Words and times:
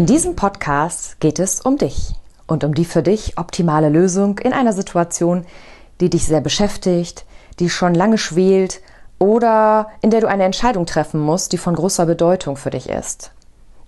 In 0.00 0.06
diesem 0.06 0.34
Podcast 0.34 1.20
geht 1.20 1.38
es 1.38 1.60
um 1.60 1.76
dich 1.76 2.14
und 2.46 2.64
um 2.64 2.72
die 2.72 2.86
für 2.86 3.02
dich 3.02 3.36
optimale 3.36 3.90
Lösung 3.90 4.38
in 4.38 4.54
einer 4.54 4.72
Situation, 4.72 5.44
die 6.00 6.08
dich 6.08 6.24
sehr 6.24 6.40
beschäftigt, 6.40 7.26
die 7.58 7.68
schon 7.68 7.94
lange 7.94 8.16
schwelt 8.16 8.80
oder 9.18 9.90
in 10.00 10.08
der 10.08 10.22
du 10.22 10.26
eine 10.26 10.44
Entscheidung 10.44 10.86
treffen 10.86 11.20
musst, 11.20 11.52
die 11.52 11.58
von 11.58 11.74
großer 11.74 12.06
Bedeutung 12.06 12.56
für 12.56 12.70
dich 12.70 12.88
ist. 12.88 13.32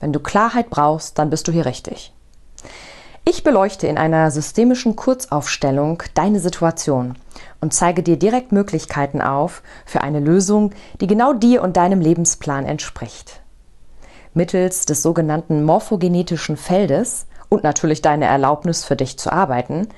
Wenn 0.00 0.12
du 0.12 0.20
Klarheit 0.20 0.68
brauchst, 0.68 1.18
dann 1.18 1.30
bist 1.30 1.48
du 1.48 1.52
hier 1.52 1.64
richtig. 1.64 2.12
Ich 3.24 3.42
beleuchte 3.42 3.86
in 3.86 3.96
einer 3.96 4.30
systemischen 4.30 4.96
Kurzaufstellung 4.96 6.02
deine 6.12 6.40
Situation 6.40 7.16
und 7.62 7.72
zeige 7.72 8.02
dir 8.02 8.18
direkt 8.18 8.52
Möglichkeiten 8.52 9.22
auf 9.22 9.62
für 9.86 10.02
eine 10.02 10.20
Lösung, 10.20 10.74
die 11.00 11.06
genau 11.06 11.32
dir 11.32 11.62
und 11.62 11.78
deinem 11.78 12.02
Lebensplan 12.02 12.66
entspricht 12.66 13.41
mittels 14.34 14.86
des 14.86 15.02
sogenannten 15.02 15.64
morphogenetischen 15.64 16.56
Feldes 16.56 17.26
und 17.48 17.64
natürlich 17.64 18.00
deine 18.00 18.24
Erlaubnis 18.24 18.84
für 18.84 18.96
dich 18.96 19.18
zu 19.18 19.30
arbeiten, 19.30 19.88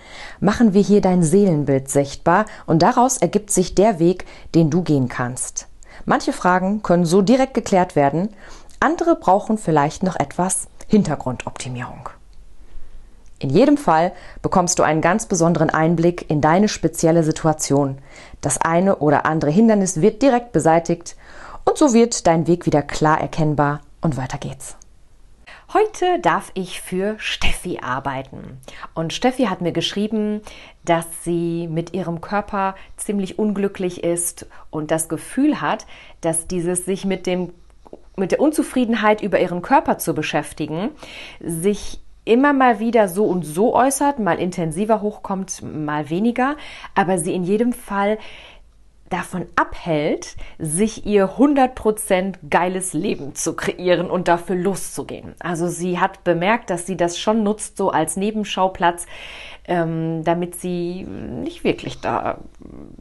machen 0.41 0.75
wir 0.75 0.83
hier 0.83 1.01
dein 1.01 1.23
Seelenbild 1.23 1.89
sichtbar 1.89 2.47
und 2.67 2.83
daraus 2.83 3.19
ergibt 3.19 3.51
sich 3.51 3.75
der 3.77 4.01
Weg, 4.01 4.27
den 4.55 4.71
du 4.71 4.83
gehen 4.83 5.09
kannst. 5.09 5.69
Manche 6.05 6.33
Fragen 6.33 6.83
können 6.83 7.07
so 7.07 7.23
direkt 7.23 7.55
geklärt 7.55 7.95
werden, 7.95 8.31
andere 8.81 9.15
brauchen 9.15 9.57
vielleicht 9.57 10.03
noch 10.03 10.17
etwas 10.17 10.67
Hintergrundoptimierung. 10.89 12.09
In 13.39 13.51
jedem 13.51 13.77
Fall 13.77 14.13
bekommst 14.43 14.79
du 14.79 14.83
einen 14.83 15.01
ganz 15.01 15.27
besonderen 15.27 15.71
Einblick 15.71 16.29
in 16.29 16.41
deine 16.41 16.69
spezielle 16.69 17.23
Situation. 17.23 17.99
Das 18.41 18.61
eine 18.61 18.97
oder 18.97 19.27
andere 19.27 19.51
Hindernis 19.51 20.01
wird 20.01 20.23
direkt 20.23 20.53
beseitigt 20.53 21.15
und 21.65 21.79
so 21.79 21.95
wird 21.95 22.27
dein 22.27 22.47
Weg 22.47 22.67
wieder 22.67 22.83
klar 22.83 23.21
erkennbar 23.21 23.81
und 24.05 24.17
weiter 24.17 24.39
geht's. 24.39 24.77
Heute 25.73 26.21
darf 26.21 26.53
ich 26.55 26.81
für 26.81 27.17
Steffi 27.19 27.81
arbeiten. 27.83 28.59
Und 28.95 29.13
Steffi 29.13 29.45
hat 29.47 29.61
mir 29.61 29.73
geschrieben, 29.73 30.43
dass 30.85 31.25
sie 31.25 31.67
mit 31.67 31.95
ihrem 31.95 32.21
Körper 32.21 32.77
ziemlich 32.97 33.39
unglücklich 33.39 34.05
ist 34.05 34.47
und 34.71 34.91
das 34.91 35.09
Gefühl 35.09 35.61
hat, 35.61 35.87
dass 36.21 36.47
dieses 36.47 36.85
sich 36.85 37.05
mit 37.05 37.27
dem 37.27 37.53
mit 38.17 38.31
der 38.31 38.39
Unzufriedenheit 38.39 39.23
über 39.23 39.41
ihren 39.41 39.61
Körper 39.61 39.99
zu 39.99 40.15
beschäftigen, 40.15 40.91
sich 41.41 41.99
immer 42.25 42.53
mal 42.53 42.79
wieder 42.79 43.09
so 43.09 43.25
und 43.25 43.43
so 43.43 43.75
äußert, 43.75 44.19
mal 44.19 44.39
intensiver 44.39 45.03
hochkommt, 45.03 45.63
mal 45.63 46.11
weniger, 46.11 46.57
aber 46.95 47.19
sie 47.19 47.35
in 47.35 47.43
jedem 47.45 47.73
Fall 47.73 48.19
davon 49.15 49.47
abhält, 49.55 50.35
sich 50.59 51.07
ihr 51.07 51.37
100% 51.37 52.35
geiles 52.51 52.95
Leben 52.95 53.37
zu 53.37 53.55
kreieren 53.55 54.11
und 54.11 54.27
dafür 54.27 54.57
loszugehen. 54.57 55.35
Also 55.39 55.69
sie 55.69 56.01
hat 56.01 56.25
bemerkt, 56.25 56.69
dass 56.69 56.85
sie 56.85 56.97
das 56.97 57.17
schon 57.17 57.45
nutzt, 57.45 57.77
so 57.77 57.91
als 57.91 58.17
Nebenschauplatz, 58.17 59.07
ähm, 59.67 60.25
damit 60.25 60.57
sie 60.57 61.05
nicht 61.05 61.63
wirklich 61.63 62.01
da 62.01 62.39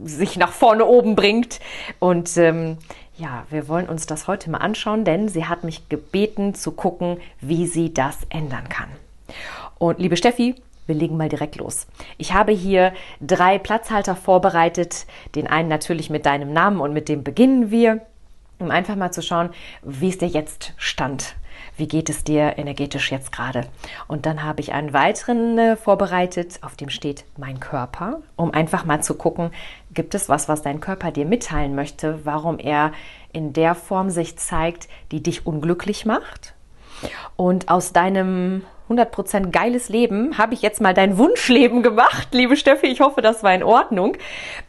sich 0.04 0.38
nach 0.38 0.52
vorne 0.52 0.86
oben 0.86 1.16
bringt. 1.16 1.60
Und 1.98 2.38
ähm, 2.38 2.78
ja, 3.18 3.46
wir 3.50 3.68
wollen 3.68 3.90
uns 3.90 4.06
das 4.06 4.28
heute 4.28 4.52
mal 4.52 4.60
anschauen, 4.60 5.06
denn 5.06 5.30
sie 5.30 5.46
hat 5.46 5.64
mich 5.64 5.90
gebeten 5.90 6.54
zu 6.54 6.74
gucken, 6.74 7.18
wie 7.42 7.66
sie 7.66 7.92
das 7.92 8.20
ändern 8.30 8.70
kann. 8.70 8.90
Und 9.80 9.98
liebe 9.98 10.16
Steffi, 10.16 10.56
wir 10.86 10.96
legen 10.96 11.18
mal 11.18 11.30
direkt 11.30 11.56
los. 11.56 11.88
Ich 12.18 12.34
habe 12.34 12.52
hier 12.52 12.94
drei 13.22 13.58
Platzhalter 13.58 14.16
vorbereitet. 14.16 15.06
Den 15.36 15.48
einen 15.48 15.70
natürlich 15.70 16.10
mit 16.10 16.26
deinem 16.26 16.52
Namen 16.54 16.80
und 16.80 16.94
mit 16.94 17.10
dem 17.10 17.24
beginnen 17.24 17.72
wir, 17.72 18.02
um 18.60 18.72
einfach 18.72 18.96
mal 18.96 19.12
zu 19.12 19.22
schauen, 19.22 19.50
wie 19.82 20.10
ist 20.10 20.22
der 20.22 20.30
jetzt 20.30 20.74
Stand? 20.78 21.36
Wie 21.76 21.88
geht 21.88 22.10
es 22.10 22.24
dir 22.24 22.58
energetisch 22.58 23.12
jetzt 23.12 23.32
gerade? 23.32 23.66
Und 24.08 24.26
dann 24.26 24.44
habe 24.44 24.62
ich 24.62 24.74
einen 24.74 24.94
weiteren 24.94 25.58
äh, 25.58 25.76
vorbereitet, 25.76 26.60
auf 26.62 26.76
dem 26.76 26.90
steht 26.90 27.26
mein 27.38 27.60
Körper, 27.60 28.22
um 28.36 28.52
einfach 28.52 28.86
mal 28.86 29.02
zu 29.02 29.16
gucken, 29.16 29.52
gibt 29.92 30.14
es 30.14 30.30
was, 30.30 30.48
was 30.48 30.62
dein 30.62 30.82
Körper 30.82 31.12
dir 31.12 31.26
mitteilen 31.26 31.74
möchte, 31.74 32.20
warum 32.26 32.60
er 32.60 32.92
in 33.32 33.54
der 33.54 33.74
Form 33.74 34.12
sich 34.12 34.38
zeigt, 34.38 34.88
die 35.12 35.24
dich 35.24 35.48
unglücklich 35.48 36.06
macht? 36.06 36.54
Und 37.36 37.70
aus 37.70 37.92
deinem 37.92 38.64
100% 38.90 39.52
geiles 39.52 39.90
Leben, 39.90 40.38
habe 40.38 40.54
ich 40.54 40.62
jetzt 40.62 40.82
mal 40.82 40.94
dein 40.94 41.18
Wunschleben 41.18 41.84
gemacht, 41.84 42.30
liebe 42.32 42.58
Steffi. 42.58 42.88
Ich 42.88 43.02
hoffe, 43.02 43.22
das 43.22 43.44
war 43.44 43.54
in 43.54 43.64
Ordnung, 43.64 44.18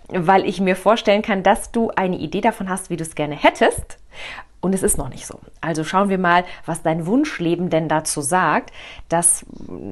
weil 0.09 0.47
ich 0.47 0.61
mir 0.61 0.77
vorstellen 0.77 1.23
kann, 1.23 1.43
dass 1.43 1.73
du 1.73 1.91
eine 1.91 2.17
Idee 2.17 2.41
davon 2.41 2.69
hast, 2.69 2.91
wie 2.91 2.97
du 2.97 3.03
es 3.03 3.15
gerne 3.15 3.35
hättest. 3.35 3.99
Und 4.61 4.75
es 4.75 4.83
ist 4.83 4.97
noch 4.97 5.11
nicht 5.11 5.27
so. 5.27 5.41
Also 5.61 5.85
schauen 5.85 6.09
wir 6.09 6.17
mal, 6.17 6.45
was 6.65 6.83
dein 6.83 7.07
Wunschleben 7.07 7.69
denn 7.69 7.87
dazu 7.87 8.23
sagt, 8.23 8.73
dass 9.11 9.45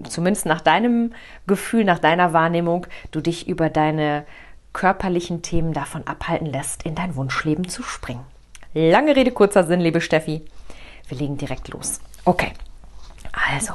zumindest 0.08 0.46
nach 0.46 0.62
deinem 0.62 1.12
Gefühl, 1.46 1.84
nach 1.84 1.98
deiner 1.98 2.32
Wahrnehmung, 2.32 2.86
du 3.10 3.20
dich 3.20 3.48
über 3.48 3.68
deine 3.68 4.24
körperlichen 4.72 5.42
Themen 5.42 5.74
davon 5.74 6.06
abhalten 6.06 6.46
lässt, 6.46 6.84
in 6.84 6.94
dein 6.94 7.16
Wunschleben 7.16 7.68
zu 7.68 7.82
springen. 7.82 8.24
Lange 8.72 9.14
Rede, 9.14 9.32
kurzer 9.32 9.64
Sinn, 9.64 9.80
liebe 9.80 10.00
Steffi. 10.00 10.42
Wir 11.08 11.18
legen 11.18 11.36
direkt 11.36 11.68
los. 11.68 12.00
Okay. 12.24 12.52
Also, 13.50 13.74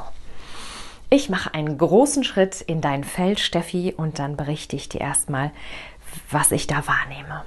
ich 1.10 1.30
mache 1.30 1.54
einen 1.54 1.78
großen 1.78 2.24
Schritt 2.24 2.60
in 2.60 2.80
dein 2.80 3.04
Feld, 3.04 3.40
Steffi, 3.40 3.94
und 3.96 4.18
dann 4.18 4.36
berichte 4.36 4.76
ich 4.76 4.88
dir 4.88 5.00
erstmal, 5.00 5.52
was 6.30 6.52
ich 6.52 6.66
da 6.66 6.86
wahrnehme. 6.86 7.44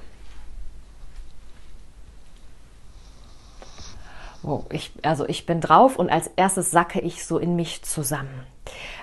Oh, 4.44 4.64
ich, 4.70 4.90
also 5.02 5.28
ich 5.28 5.46
bin 5.46 5.60
drauf 5.60 5.96
und 5.96 6.10
als 6.10 6.28
erstes 6.34 6.72
sacke 6.72 7.00
ich 7.00 7.24
so 7.24 7.38
in 7.38 7.54
mich 7.54 7.82
zusammen. 7.82 8.44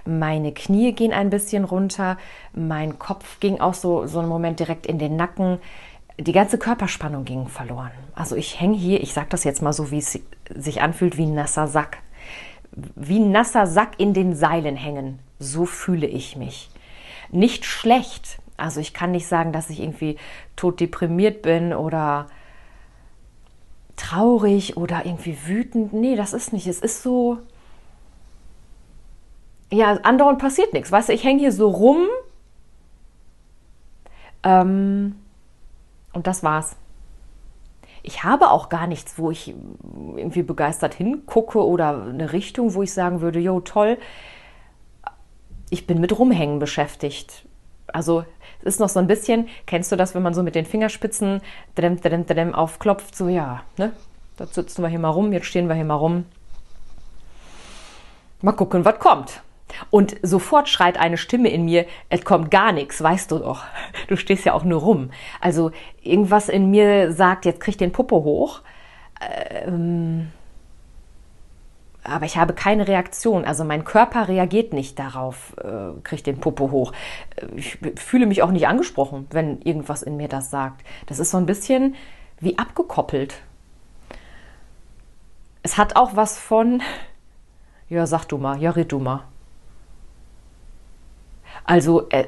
Meine 0.06 0.54
Knie 0.54 0.92
gehen 0.92 1.14
ein 1.14 1.30
bisschen 1.30 1.64
runter, 1.64 2.18
mein 2.54 3.00
Kopf 3.00 3.40
ging 3.40 3.62
auch 3.62 3.74
so, 3.74 4.06
so 4.06 4.20
einen 4.20 4.28
Moment 4.28 4.60
direkt 4.60 4.86
in 4.86 5.00
den 5.00 5.16
Nacken. 5.16 5.60
Die 6.18 6.34
ganze 6.34 6.58
Körperspannung 6.58 7.24
ging 7.24 7.48
verloren. 7.48 7.92
Also 8.16 8.36
ich 8.36 8.60
hänge 8.60 8.76
hier, 8.76 9.02
ich 9.02 9.14
sage 9.14 9.28
das 9.30 9.46
jetzt 9.46 9.62
mal 9.62 9.72
so, 9.72 9.92
wie 9.92 10.00
es 10.00 10.20
sich 10.54 10.82
anfühlt, 10.82 11.16
wie 11.16 11.26
ein 11.26 11.36
nasser 11.36 11.68
Sack 11.68 12.00
wie 12.96 13.20
ein 13.20 13.32
nasser 13.32 13.68
Sack 13.68 14.00
in 14.00 14.14
den 14.14 14.36
Seilen 14.36 14.76
hängen. 14.76 15.20
So 15.40 15.66
fühle 15.66 16.08
ich 16.08 16.36
mich. 16.36 16.70
Nicht 17.32 17.66
schlecht. 17.66 18.40
Also 18.58 18.80
ich 18.80 18.94
kann 18.94 19.12
nicht 19.12 19.28
sagen, 19.28 19.54
dass 19.54 19.70
ich 19.70 19.80
irgendwie 19.80 20.18
toddeprimiert 20.56 21.42
bin 21.42 21.74
oder 21.74 22.28
traurig 23.96 24.78
oder 24.78 25.06
irgendwie 25.06 25.38
wütend. 25.46 25.94
Nee, 25.94 26.16
das 26.16 26.34
ist 26.34 26.54
nicht. 26.54 26.68
Es 26.68 26.80
ist 26.80 27.04
so. 27.04 27.38
Ja, 29.72 29.94
andauernd 30.04 30.40
passiert 30.40 30.74
nichts. 30.74 30.92
Weißt 30.92 31.10
du, 31.10 31.14
ich 31.14 31.24
hänge 31.24 31.40
hier 31.40 31.52
so 31.52 31.70
rum. 31.70 32.08
Ähm, 34.44 35.16
und 36.14 36.28
das 36.28 36.44
war's 36.44 36.76
ich 38.04 38.24
habe 38.24 38.52
auch 38.52 38.70
gar 38.70 38.88
nichts, 38.88 39.18
wo 39.18 39.32
ich 39.32 39.54
irgendwie 40.16 40.44
begeistert 40.44 40.94
hingucke 40.94 41.66
oder 41.66 42.04
eine 42.04 42.32
Richtung, 42.34 42.74
wo 42.74 42.84
ich 42.84 42.94
sagen 42.94 43.22
würde, 43.22 43.40
jo, 43.40 43.60
toll, 43.60 43.98
ich 45.70 45.86
bin 45.86 46.00
mit 46.00 46.18
Rumhängen 46.18 46.60
beschäftigt. 46.60 47.46
Also 47.88 48.24
es 48.62 48.76
ist 48.76 48.80
noch 48.80 48.90
so 48.90 49.00
ein 49.00 49.08
bisschen, 49.08 49.48
kennst 49.66 49.92
du 49.92 49.96
das, 49.96 50.16
wenn 50.16 50.24
man 50.24 50.34
so 50.34 50.44
mit 50.44 50.56
den 50.56 50.66
Fingerspitzen 50.66 51.42
drem, 51.76 52.00
drem, 52.00 52.26
drem 52.26 52.54
aufklopft, 52.54 53.16
so 53.16 53.28
ja, 53.28 53.64
ne? 53.78 53.94
Da 54.38 54.46
sitzen 54.48 54.82
wir 54.82 54.88
hier 54.88 55.00
mal 55.00 55.10
rum, 55.10 55.34
jetzt 55.34 55.48
stehen 55.48 55.68
wir 55.68 55.76
hier 55.76 55.84
mal 55.84 55.96
rum. 55.96 56.26
Mal 58.42 58.54
gucken, 58.54 58.86
was 58.86 58.98
kommt. 59.00 59.42
Und 59.90 60.16
sofort 60.22 60.70
schreit 60.70 61.00
eine 61.00 61.18
Stimme 61.18 61.50
in 61.50 61.66
mir, 61.66 61.86
es 62.10 62.24
kommt 62.24 62.52
gar 62.52 62.72
nichts, 62.72 63.02
weißt 63.02 63.32
du 63.32 63.40
doch. 63.40 63.64
Du 64.08 64.16
stehst 64.16 64.46
ja 64.46 64.54
auch 64.54 64.64
nur 64.64 64.82
rum. 64.82 65.12
Also 65.42 65.72
irgendwas 66.02 66.50
in 66.50 66.72
mir 66.72 67.12
sagt, 67.12 67.46
jetzt 67.46 67.60
krieg 67.60 67.78
den 67.78 67.92
Puppe 67.92 68.16
hoch. 68.16 68.62
Ähm, 69.66 70.32
aber 72.04 72.26
ich 72.26 72.38
habe 72.38 72.54
keine 72.54 72.88
Reaktion. 72.88 73.46
Also 73.46 73.64
mein 73.64 73.84
Körper 73.84 74.28
reagiert 74.28 74.74
nicht 74.74 74.98
darauf, 74.98 75.56
äh, 75.58 76.00
kriegt 76.04 76.28
den 76.28 76.40
Puppe 76.40 76.72
hoch. 76.72 76.94
Ich 77.56 77.78
fühle 77.96 78.26
mich 78.26 78.42
auch 78.42 78.52
nicht 78.52 78.68
angesprochen, 78.68 79.28
wenn 79.32 79.62
irgendwas 79.62 80.02
in 80.02 80.18
mir 80.18 80.28
das 80.28 80.50
sagt. 80.50 80.86
Das 81.08 81.20
ist 81.20 81.32
so 81.32 81.38
ein 81.38 81.46
bisschen 81.46 81.96
wie 82.40 82.58
abgekoppelt. 82.58 83.42
es 85.64 85.78
hat 85.78 85.96
auch 85.96 86.16
was 86.16 86.38
von, 86.38 86.82
ja, 87.90 88.08
sag 88.08 88.26
du 88.26 88.38
mal, 88.38 88.62
ja, 88.62 88.72
red 88.72 88.92
du 88.92 89.00
mal. 89.00 89.24
Also, 91.70 92.10
äh, 92.10 92.26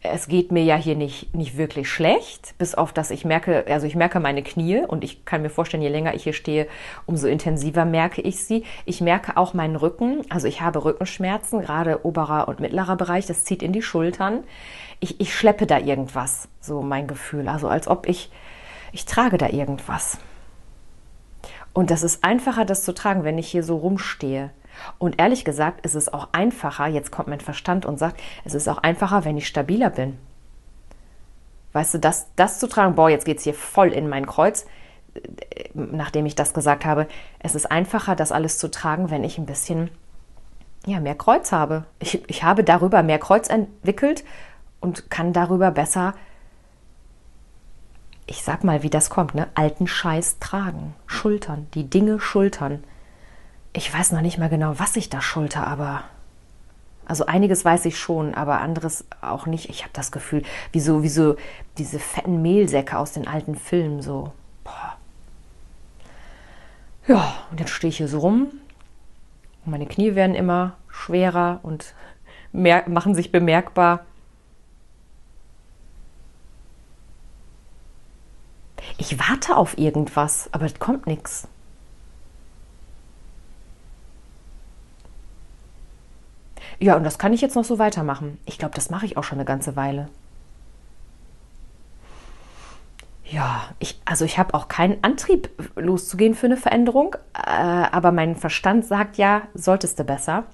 es 0.00 0.26
geht 0.26 0.52
mir 0.52 0.64
ja 0.64 0.76
hier 0.76 0.96
nicht, 0.96 1.34
nicht 1.34 1.58
wirklich 1.58 1.90
schlecht, 1.90 2.56
bis 2.56 2.74
auf 2.74 2.94
dass 2.94 3.10
ich 3.10 3.26
merke, 3.26 3.66
also 3.68 3.86
ich 3.86 3.94
merke 3.94 4.20
meine 4.20 4.42
Knie 4.42 4.80
und 4.80 5.04
ich 5.04 5.26
kann 5.26 5.42
mir 5.42 5.50
vorstellen, 5.50 5.82
je 5.82 5.90
länger 5.90 6.14
ich 6.14 6.22
hier 6.22 6.32
stehe, 6.32 6.66
umso 7.04 7.26
intensiver 7.26 7.84
merke 7.84 8.22
ich 8.22 8.42
sie. 8.42 8.64
Ich 8.86 9.02
merke 9.02 9.36
auch 9.36 9.52
meinen 9.52 9.76
Rücken, 9.76 10.22
also 10.30 10.46
ich 10.46 10.62
habe 10.62 10.82
Rückenschmerzen, 10.82 11.60
gerade 11.60 12.06
oberer 12.06 12.48
und 12.48 12.60
mittlerer 12.60 12.96
Bereich, 12.96 13.26
das 13.26 13.44
zieht 13.44 13.62
in 13.62 13.74
die 13.74 13.82
Schultern. 13.82 14.44
Ich, 14.98 15.20
ich 15.20 15.34
schleppe 15.34 15.66
da 15.66 15.78
irgendwas, 15.78 16.48
so 16.62 16.80
mein 16.80 17.06
Gefühl, 17.06 17.48
also 17.48 17.68
als 17.68 17.86
ob 17.86 18.08
ich, 18.08 18.30
ich 18.92 19.04
trage 19.04 19.36
da 19.36 19.50
irgendwas. 19.50 20.16
Und 21.74 21.90
das 21.90 22.02
ist 22.02 22.24
einfacher, 22.24 22.64
das 22.64 22.84
zu 22.84 22.94
tragen, 22.94 23.24
wenn 23.24 23.36
ich 23.36 23.48
hier 23.48 23.62
so 23.62 23.76
rumstehe. 23.76 24.48
Und 24.98 25.20
ehrlich 25.20 25.44
gesagt 25.44 25.84
ist 25.84 25.94
es 25.94 26.12
auch 26.12 26.28
einfacher, 26.32 26.86
jetzt 26.86 27.10
kommt 27.10 27.28
mein 27.28 27.40
Verstand 27.40 27.86
und 27.86 27.98
sagt, 27.98 28.20
es 28.44 28.54
ist 28.54 28.68
auch 28.68 28.78
einfacher, 28.78 29.24
wenn 29.24 29.36
ich 29.36 29.46
stabiler 29.46 29.90
bin. 29.90 30.18
Weißt 31.72 31.94
du, 31.94 31.98
das, 31.98 32.28
das 32.36 32.58
zu 32.58 32.68
tragen, 32.68 32.94
boah, 32.94 33.10
jetzt 33.10 33.24
geht 33.24 33.38
es 33.38 33.44
hier 33.44 33.54
voll 33.54 33.92
in 33.92 34.08
mein 34.08 34.26
Kreuz, 34.26 34.66
nachdem 35.74 36.26
ich 36.26 36.34
das 36.34 36.54
gesagt 36.54 36.84
habe, 36.84 37.06
es 37.38 37.54
ist 37.54 37.70
einfacher, 37.70 38.16
das 38.16 38.32
alles 38.32 38.58
zu 38.58 38.70
tragen, 38.70 39.10
wenn 39.10 39.24
ich 39.24 39.38
ein 39.38 39.46
bisschen 39.46 39.90
ja, 40.86 41.00
mehr 41.00 41.14
Kreuz 41.14 41.52
habe. 41.52 41.84
Ich, 41.98 42.28
ich 42.28 42.42
habe 42.42 42.64
darüber 42.64 43.02
mehr 43.02 43.18
Kreuz 43.18 43.48
entwickelt 43.48 44.24
und 44.80 45.10
kann 45.10 45.32
darüber 45.32 45.70
besser, 45.70 46.14
ich 48.26 48.42
sag 48.42 48.64
mal, 48.64 48.82
wie 48.82 48.90
das 48.90 49.10
kommt, 49.10 49.34
ne? 49.34 49.48
alten 49.54 49.86
Scheiß 49.86 50.38
tragen, 50.38 50.94
schultern, 51.06 51.66
die 51.74 51.90
Dinge 51.90 52.20
schultern 52.20 52.84
ich 53.72 53.92
weiß 53.92 54.12
noch 54.12 54.20
nicht 54.20 54.38
mal 54.38 54.48
genau, 54.48 54.78
was 54.78 54.96
ich 54.96 55.10
da 55.10 55.20
schulter, 55.20 55.66
aber 55.66 56.04
also 57.10 57.26
einiges 57.26 57.64
weiß 57.64 57.86
ich 57.86 57.98
schon, 57.98 58.34
aber 58.34 58.60
anderes 58.60 59.04
auch 59.20 59.46
nicht. 59.46 59.68
Ich 59.68 59.82
habe 59.82 59.90
das 59.92 60.12
Gefühl, 60.12 60.44
wie 60.70 60.78
so, 60.78 61.02
wie 61.02 61.08
so 61.08 61.34
diese 61.76 61.98
fetten 61.98 62.40
Mehlsäcke 62.40 62.96
aus 62.96 63.12
den 63.12 63.26
alten 63.26 63.56
Filmen, 63.56 64.00
so. 64.00 64.32
Boah. 64.62 64.96
Ja, 67.08 67.34
und 67.50 67.58
jetzt 67.58 67.70
stehe 67.70 67.88
ich 67.88 67.96
hier 67.96 68.06
so 68.06 68.20
rum. 68.20 68.48
Meine 69.64 69.86
Knie 69.86 70.14
werden 70.14 70.36
immer 70.36 70.76
schwerer 70.88 71.58
und 71.64 71.94
mehr, 72.52 72.88
machen 72.88 73.16
sich 73.16 73.32
bemerkbar. 73.32 74.06
Ich 78.98 79.18
warte 79.18 79.56
auf 79.56 79.78
irgendwas, 79.78 80.48
aber 80.52 80.66
es 80.66 80.78
kommt 80.78 81.08
nichts. 81.08 81.48
Ja, 86.80 86.96
und 86.96 87.04
das 87.04 87.18
kann 87.18 87.34
ich 87.34 87.42
jetzt 87.42 87.56
noch 87.56 87.64
so 87.64 87.78
weitermachen. 87.78 88.38
Ich 88.46 88.58
glaube, 88.58 88.74
das 88.74 88.88
mache 88.88 89.04
ich 89.04 89.18
auch 89.18 89.24
schon 89.24 89.38
eine 89.38 89.44
ganze 89.44 89.76
Weile. 89.76 90.08
Ja, 93.26 93.68
ich, 93.78 94.00
also 94.06 94.24
ich 94.24 94.38
habe 94.38 94.54
auch 94.54 94.66
keinen 94.66 95.04
Antrieb 95.04 95.50
loszugehen 95.76 96.34
für 96.34 96.46
eine 96.46 96.56
Veränderung, 96.56 97.14
äh, 97.34 97.50
aber 97.50 98.10
mein 98.10 98.34
Verstand 98.34 98.86
sagt 98.86 99.18
ja, 99.18 99.42
solltest 99.54 99.98
du 100.00 100.04
besser. 100.04 100.44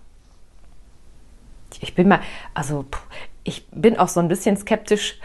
Ich 1.80 1.94
bin 1.94 2.08
mal, 2.08 2.20
also 2.54 2.84
ich 3.44 3.66
bin 3.70 3.96
auch 3.96 4.08
so 4.08 4.20
ein 4.20 4.28
bisschen 4.28 4.56
skeptisch 4.56 5.18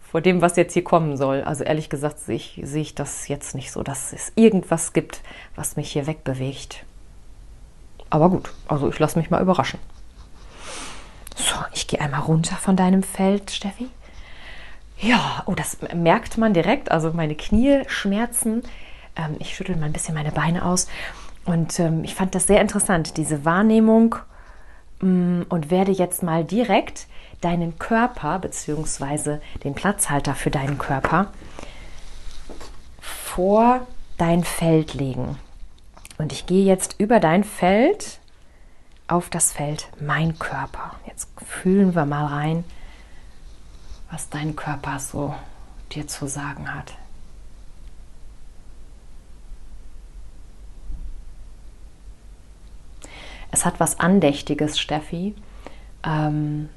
vor 0.00 0.20
dem, 0.20 0.40
was 0.42 0.56
jetzt 0.56 0.74
hier 0.74 0.84
kommen 0.84 1.16
soll. 1.16 1.42
Also 1.42 1.64
ehrlich 1.64 1.90
gesagt 1.90 2.18
sehe 2.18 2.36
ich, 2.36 2.60
sehe 2.62 2.82
ich 2.82 2.94
das 2.94 3.26
jetzt 3.26 3.54
nicht 3.54 3.72
so, 3.72 3.82
dass 3.82 4.12
es 4.12 4.32
irgendwas 4.36 4.92
gibt, 4.92 5.22
was 5.56 5.76
mich 5.76 5.90
hier 5.90 6.06
wegbewegt. 6.06 6.84
Aber 8.10 8.30
gut, 8.30 8.50
also 8.66 8.88
ich 8.88 8.98
lasse 8.98 9.18
mich 9.18 9.30
mal 9.30 9.42
überraschen. 9.42 9.78
So, 11.36 11.54
ich 11.72 11.86
gehe 11.86 12.00
einmal 12.00 12.20
runter 12.20 12.56
von 12.56 12.76
deinem 12.76 13.02
Feld, 13.02 13.50
Steffi. 13.50 13.88
Ja, 15.00 15.42
oh, 15.46 15.54
das 15.54 15.78
merkt 15.94 16.38
man 16.38 16.54
direkt. 16.54 16.90
Also 16.90 17.12
meine 17.12 17.36
Knie 17.36 17.82
schmerzen. 17.86 18.62
Ähm, 19.16 19.36
ich 19.38 19.54
schüttel 19.54 19.76
mal 19.76 19.86
ein 19.86 19.92
bisschen 19.92 20.14
meine 20.14 20.32
Beine 20.32 20.64
aus. 20.64 20.88
Und 21.44 21.78
ähm, 21.78 22.02
ich 22.04 22.14
fand 22.14 22.34
das 22.34 22.46
sehr 22.46 22.60
interessant, 22.60 23.16
diese 23.16 23.44
Wahrnehmung. 23.44 24.16
Ähm, 25.02 25.46
und 25.48 25.70
werde 25.70 25.92
jetzt 25.92 26.22
mal 26.22 26.44
direkt 26.44 27.06
deinen 27.40 27.78
Körper 27.78 28.40
bzw. 28.40 29.38
den 29.62 29.74
Platzhalter 29.74 30.34
für 30.34 30.50
deinen 30.50 30.78
Körper 30.78 31.28
vor 33.00 33.86
dein 34.16 34.42
Feld 34.42 34.94
legen. 34.94 35.38
Und 36.18 36.32
ich 36.32 36.46
gehe 36.46 36.64
jetzt 36.64 36.96
über 36.98 37.20
dein 37.20 37.44
Feld 37.44 38.18
auf 39.06 39.30
das 39.30 39.52
Feld 39.52 39.88
mein 40.00 40.38
Körper. 40.38 40.96
Jetzt 41.06 41.28
fühlen 41.46 41.94
wir 41.94 42.04
mal 42.04 42.26
rein, 42.26 42.64
was 44.10 44.28
dein 44.28 44.56
Körper 44.56 44.98
so 44.98 45.34
dir 45.92 46.06
zu 46.06 46.26
sagen 46.26 46.74
hat. 46.74 46.94
Es 53.50 53.64
hat 53.64 53.80
was 53.80 53.98
Andächtiges, 53.98 54.78
Steffi. 54.78 55.34
Ähm, 56.04 56.68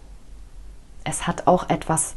es 1.04 1.28
hat 1.28 1.48
auch 1.48 1.70
etwas, 1.70 2.16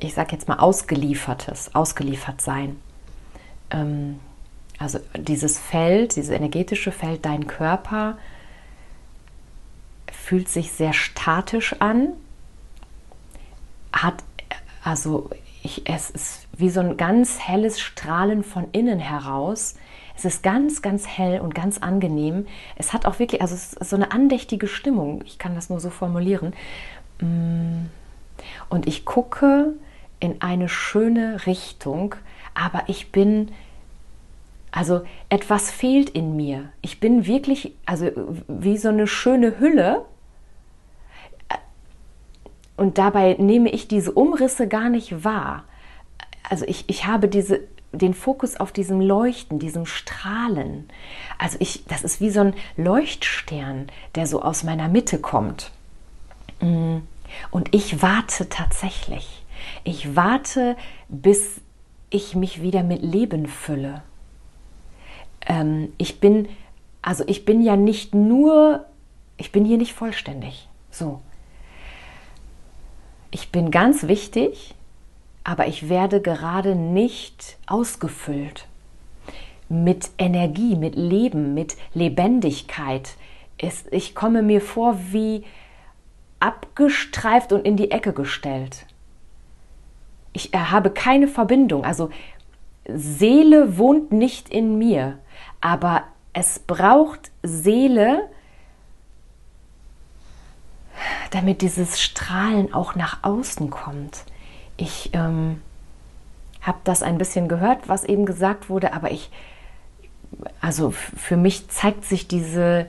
ich 0.00 0.14
sag 0.14 0.30
jetzt 0.30 0.46
mal, 0.46 0.58
Ausgeliefertes, 0.58 1.74
ausgeliefert 1.74 2.40
sein. 2.40 2.78
Ähm, 3.70 4.20
also 4.82 4.98
dieses 5.16 5.58
Feld, 5.58 6.16
dieses 6.16 6.30
energetische 6.30 6.90
Feld, 6.90 7.24
dein 7.24 7.46
Körper 7.46 8.18
fühlt 10.10 10.48
sich 10.48 10.72
sehr 10.72 10.92
statisch 10.92 11.80
an, 11.80 12.14
hat 13.92 14.24
also 14.82 15.30
ich, 15.62 15.88
es 15.88 16.10
ist 16.10 16.48
wie 16.56 16.70
so 16.70 16.80
ein 16.80 16.96
ganz 16.96 17.38
helles 17.38 17.80
Strahlen 17.80 18.42
von 18.42 18.66
innen 18.72 18.98
heraus. 18.98 19.76
Es 20.16 20.24
ist 20.24 20.42
ganz, 20.42 20.82
ganz 20.82 21.06
hell 21.06 21.40
und 21.40 21.54
ganz 21.54 21.78
angenehm. 21.78 22.46
Es 22.76 22.92
hat 22.92 23.06
auch 23.06 23.20
wirklich, 23.20 23.40
also 23.40 23.54
es 23.54 23.74
ist 23.74 23.90
so 23.90 23.96
eine 23.96 24.10
andächtige 24.10 24.66
Stimmung. 24.66 25.22
Ich 25.24 25.38
kann 25.38 25.54
das 25.54 25.70
nur 25.70 25.78
so 25.78 25.90
formulieren. 25.90 26.52
Mm. 27.20 27.86
Und 28.68 28.88
ich 28.88 29.04
gucke 29.04 29.74
in 30.18 30.42
eine 30.42 30.68
schöne 30.68 31.46
Richtung, 31.46 32.16
aber 32.54 32.84
ich 32.88 33.12
bin 33.12 33.52
also 34.72 35.02
etwas 35.28 35.70
fehlt 35.70 36.10
in 36.10 36.34
mir. 36.34 36.70
Ich 36.80 36.98
bin 36.98 37.26
wirklich, 37.26 37.74
also 37.84 38.10
wie 38.48 38.78
so 38.78 38.88
eine 38.88 39.06
schöne 39.06 39.60
Hülle. 39.60 40.06
Und 42.78 42.96
dabei 42.96 43.34
nehme 43.38 43.70
ich 43.70 43.86
diese 43.86 44.12
Umrisse 44.12 44.66
gar 44.66 44.88
nicht 44.88 45.24
wahr. 45.24 45.64
Also 46.48 46.64
ich, 46.66 46.88
ich 46.88 47.06
habe 47.06 47.28
diese, 47.28 47.60
den 47.92 48.14
Fokus 48.14 48.56
auf 48.56 48.72
diesem 48.72 49.02
Leuchten, 49.02 49.58
diesem 49.58 49.84
Strahlen. 49.84 50.88
Also 51.38 51.58
ich, 51.60 51.84
das 51.84 52.02
ist 52.02 52.22
wie 52.22 52.30
so 52.30 52.40
ein 52.40 52.54
Leuchtstern, 52.78 53.88
der 54.14 54.26
so 54.26 54.40
aus 54.40 54.64
meiner 54.64 54.88
Mitte 54.88 55.18
kommt. 55.18 55.70
Mm. 56.60 56.98
Und 57.50 57.74
ich 57.74 58.00
warte 58.02 58.48
tatsächlich. 58.48 59.44
Ich 59.84 60.16
warte, 60.16 60.76
bis 61.08 61.60
ich 62.08 62.34
mich 62.34 62.62
wieder 62.62 62.82
mit 62.82 63.02
Leben 63.02 63.46
fülle 63.46 64.02
ähm, 65.46 65.92
ich 65.98 66.20
bin, 66.20 66.48
also 67.00 67.24
ich 67.26 67.44
bin 67.44 67.62
ja 67.62 67.76
nicht 67.76 68.14
nur, 68.14 68.86
ich 69.36 69.52
bin 69.52 69.64
hier 69.64 69.78
nicht 69.78 69.92
vollständig. 69.92 70.68
So. 70.90 71.20
Ich 73.30 73.50
bin 73.50 73.70
ganz 73.70 74.06
wichtig, 74.06 74.74
aber 75.44 75.66
ich 75.66 75.88
werde 75.88 76.20
gerade 76.20 76.74
nicht 76.74 77.56
ausgefüllt 77.66 78.66
mit 79.68 80.10
Energie, 80.18 80.76
mit 80.76 80.94
Leben, 80.94 81.54
mit 81.54 81.76
Lebendigkeit. 81.94 83.14
Es, 83.58 83.86
ich 83.90 84.14
komme 84.14 84.42
mir 84.42 84.60
vor 84.60 84.98
wie 85.10 85.44
abgestreift 86.40 87.52
und 87.52 87.64
in 87.64 87.76
die 87.76 87.90
Ecke 87.90 88.12
gestellt. 88.12 88.84
Ich 90.34 90.50
habe 90.54 90.90
keine 90.90 91.28
Verbindung. 91.28 91.84
Also 91.84 92.10
Seele 92.86 93.78
wohnt 93.78 94.12
nicht 94.12 94.48
in 94.48 94.76
mir 94.78 95.18
aber 95.60 96.04
es 96.32 96.58
braucht 96.58 97.30
Seele, 97.42 98.28
damit 101.30 101.62
dieses 101.62 102.00
Strahlen 102.00 102.72
auch 102.72 102.94
nach 102.94 103.22
außen 103.22 103.70
kommt. 103.70 104.24
Ich 104.76 105.10
ähm, 105.12 105.60
habe 106.60 106.78
das 106.84 107.02
ein 107.02 107.18
bisschen 107.18 107.48
gehört, 107.48 107.88
was 107.88 108.04
eben 108.04 108.24
gesagt 108.24 108.68
wurde, 108.68 108.92
aber 108.92 109.10
ich, 109.10 109.30
also 110.60 110.90
für 110.90 111.36
mich 111.36 111.68
zeigt 111.68 112.04
sich 112.04 112.28
diese, 112.28 112.86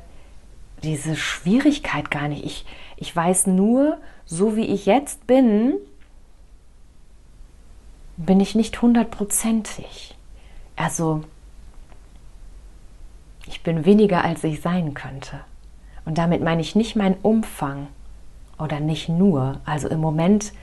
diese 0.83 1.15
Schwierigkeit 1.15 2.11
gar 2.11 2.27
nicht. 2.27 2.45
Ich, 2.45 2.65
ich 2.97 3.15
weiß 3.15 3.47
nur, 3.47 3.97
so 4.25 4.55
wie 4.55 4.65
ich 4.65 4.85
jetzt 4.85 5.27
bin, 5.27 5.75
bin 8.17 8.39
ich 8.39 8.55
nicht 8.55 8.81
hundertprozentig. 8.81 10.15
Also 10.75 11.23
ich 13.47 13.61
bin 13.61 13.85
weniger, 13.85 14.23
als 14.23 14.43
ich 14.43 14.61
sein 14.61 14.93
könnte. 14.93 15.39
Und 16.05 16.17
damit 16.17 16.41
meine 16.41 16.61
ich 16.61 16.75
nicht 16.75 16.95
meinen 16.95 17.17
Umfang 17.21 17.87
oder 18.57 18.79
nicht 18.79 19.09
nur. 19.09 19.59
Also 19.65 19.87
im 19.87 19.99
Moment, 19.99 20.53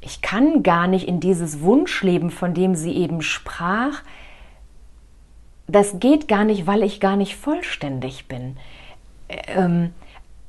ich 0.00 0.22
kann 0.22 0.62
gar 0.62 0.86
nicht 0.86 1.06
in 1.06 1.20
dieses 1.20 1.60
Wunschleben, 1.60 2.30
von 2.30 2.54
dem 2.54 2.74
sie 2.74 2.92
eben 2.92 3.22
sprach, 3.22 4.02
das 5.66 6.00
geht 6.00 6.26
gar 6.26 6.44
nicht, 6.44 6.66
weil 6.66 6.82
ich 6.82 7.00
gar 7.00 7.16
nicht 7.16 7.36
vollständig 7.36 8.26
bin. 8.26 8.56
Ähm, 9.28 9.92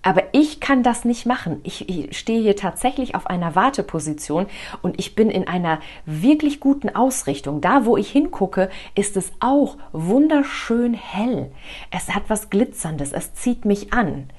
aber 0.04 0.24
ich 0.32 0.60
kann 0.60 0.82
das 0.82 1.06
nicht 1.06 1.26
machen. 1.26 1.62
Ich, 1.64 1.86
stehe 2.12 2.42
hier 2.42 2.56
tatsächlich 2.56 3.14
auf 3.14 3.28
einer 3.28 3.56
Warteposition 3.56 4.48
und 4.82 5.00
ich 5.00 5.16
bin 5.16 5.30
in 5.30 5.48
einer 5.48 5.80
wirklich 6.06 6.60
guten 6.60 6.90
Ausrichtung. 6.90 7.62
Da, 7.62 7.86
wo 7.86 7.98
ich 7.98 8.12
hingucke, 8.12 8.70
ist 8.96 9.16
es 9.16 9.32
auch 9.40 9.78
wunderschön 9.92 10.94
hell. 10.94 11.52
Es 11.92 12.16
hat 12.16 12.24
was 12.28 12.50
Glitzerndes, 12.50 13.14
es 13.14 13.34
zieht 13.36 13.66
mich 13.66 13.94
an. 13.94 14.30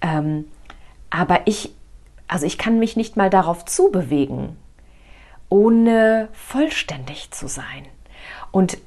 Ähm, 0.00 0.46
aber 1.10 1.42
ich, 1.44 1.72
also 2.26 2.44
ich 2.46 2.58
kann 2.58 2.78
mich 2.78 2.96
nicht 2.96 3.16
mal 3.16 3.30
darauf 3.30 3.64
zubewegen, 3.64 4.56
ohne 5.48 6.28
vollständig 6.32 7.30
zu 7.30 7.46
sein. 7.46 7.86
Und 8.50 8.78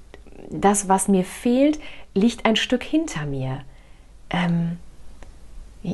das, 0.50 0.90
was 0.90 1.08
mir 1.08 1.24
fehlt, 1.24 1.80
liegt 2.14 2.46
ein 2.46 2.56
Stück 2.56 2.84
hinter 2.84 3.26
mir. 3.26 3.62
Ähm, 4.30 4.80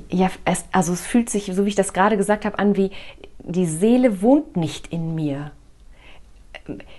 ja, 0.10 0.30
es, 0.46 0.66
also 0.72 0.94
es 0.94 1.06
fühlt 1.06 1.30
sich, 1.30 1.52
so 1.54 1.66
wie 1.66 1.70
ich 1.70 1.76
das 1.76 1.94
gerade 1.94 2.18
gesagt 2.18 2.46
habe, 2.46 2.60
an 2.60 2.78
wie 2.78 2.92
die 3.40 3.66
Seele 3.66 4.22
wohnt 4.22 4.56
nicht 4.56 4.88
in 4.88 5.16
mir. 5.16 5.52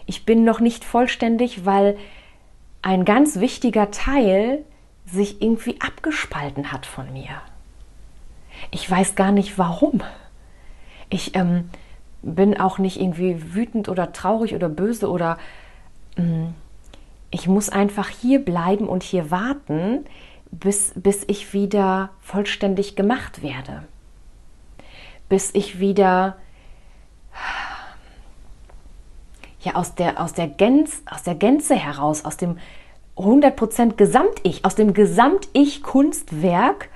Ich 0.07 0.27
bin 0.27 0.45
noch 0.45 0.61
nicht 0.61 0.85
vollständig, 0.85 1.65
weil 1.65 1.97
ein 2.83 3.05
ganz 3.05 3.41
wichtiger 3.41 3.91
Teil 3.91 4.65
sich 5.07 5.41
irgendwie 5.41 5.81
abgespalten 5.81 6.73
hat 6.73 6.85
von 6.85 7.13
mir. 7.13 7.41
Ich 8.71 8.91
weiß 8.91 9.15
gar 9.15 9.33
nicht 9.33 9.57
warum. 9.57 10.03
Ich 11.09 11.35
ähm, 11.35 11.71
bin 12.23 12.59
auch 12.59 12.79
nicht 12.79 13.01
irgendwie 13.01 13.55
wütend 13.55 13.89
oder 13.89 14.13
traurig 14.13 14.55
oder 14.55 14.69
böse 14.69 15.09
oder 15.09 15.39
mh, 16.17 16.25
mm, 16.25 16.55
ich 17.35 17.49
muss 17.49 17.71
einfach 17.71 18.11
hier 18.11 18.45
bleiben 18.45 18.87
und 18.89 19.03
hier 19.03 19.31
warten, 19.31 20.05
bis, 20.53 20.93
bis 20.95 21.25
ich 21.27 21.53
wieder 21.53 22.11
vollständig 22.21 22.95
gemacht 22.95 23.43
werde. 23.43 23.83
Bis 25.29 25.51
ich 25.55 25.81
wieder 25.81 26.37
ja, 29.61 29.75
aus, 29.75 29.95
der, 29.95 30.21
aus, 30.21 30.35
der 30.35 30.47
Gänz, 30.49 31.03
aus 31.11 31.23
der 31.23 31.35
Gänze 31.35 31.75
heraus, 31.75 32.25
aus 32.25 32.37
dem 32.37 32.59
100% 33.17 33.95
Gesamt-Ich, 33.95 34.65
aus 34.65 34.75
dem 34.75 34.95
Gesamt-Ich-Kunstwerk 34.95 36.89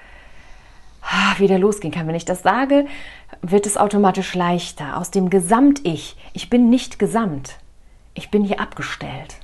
ah, 1.02 1.38
wieder 1.38 1.58
losgehen 1.58 1.92
kann. 1.92 2.06
Wenn 2.06 2.14
ich 2.14 2.24
das 2.24 2.42
sage, 2.42 2.86
wird 3.42 3.66
es 3.66 3.76
automatisch 3.76 4.34
leichter. 4.34 4.96
Aus 4.96 5.10
dem 5.10 5.30
Gesamt-Ich. 5.30 6.16
Ich 6.32 6.50
bin 6.50 6.68
nicht 6.68 6.98
gesamt. 6.98 7.58
Ich 8.14 8.30
bin 8.30 8.44
hier 8.44 8.60
abgestellt. 8.60 9.36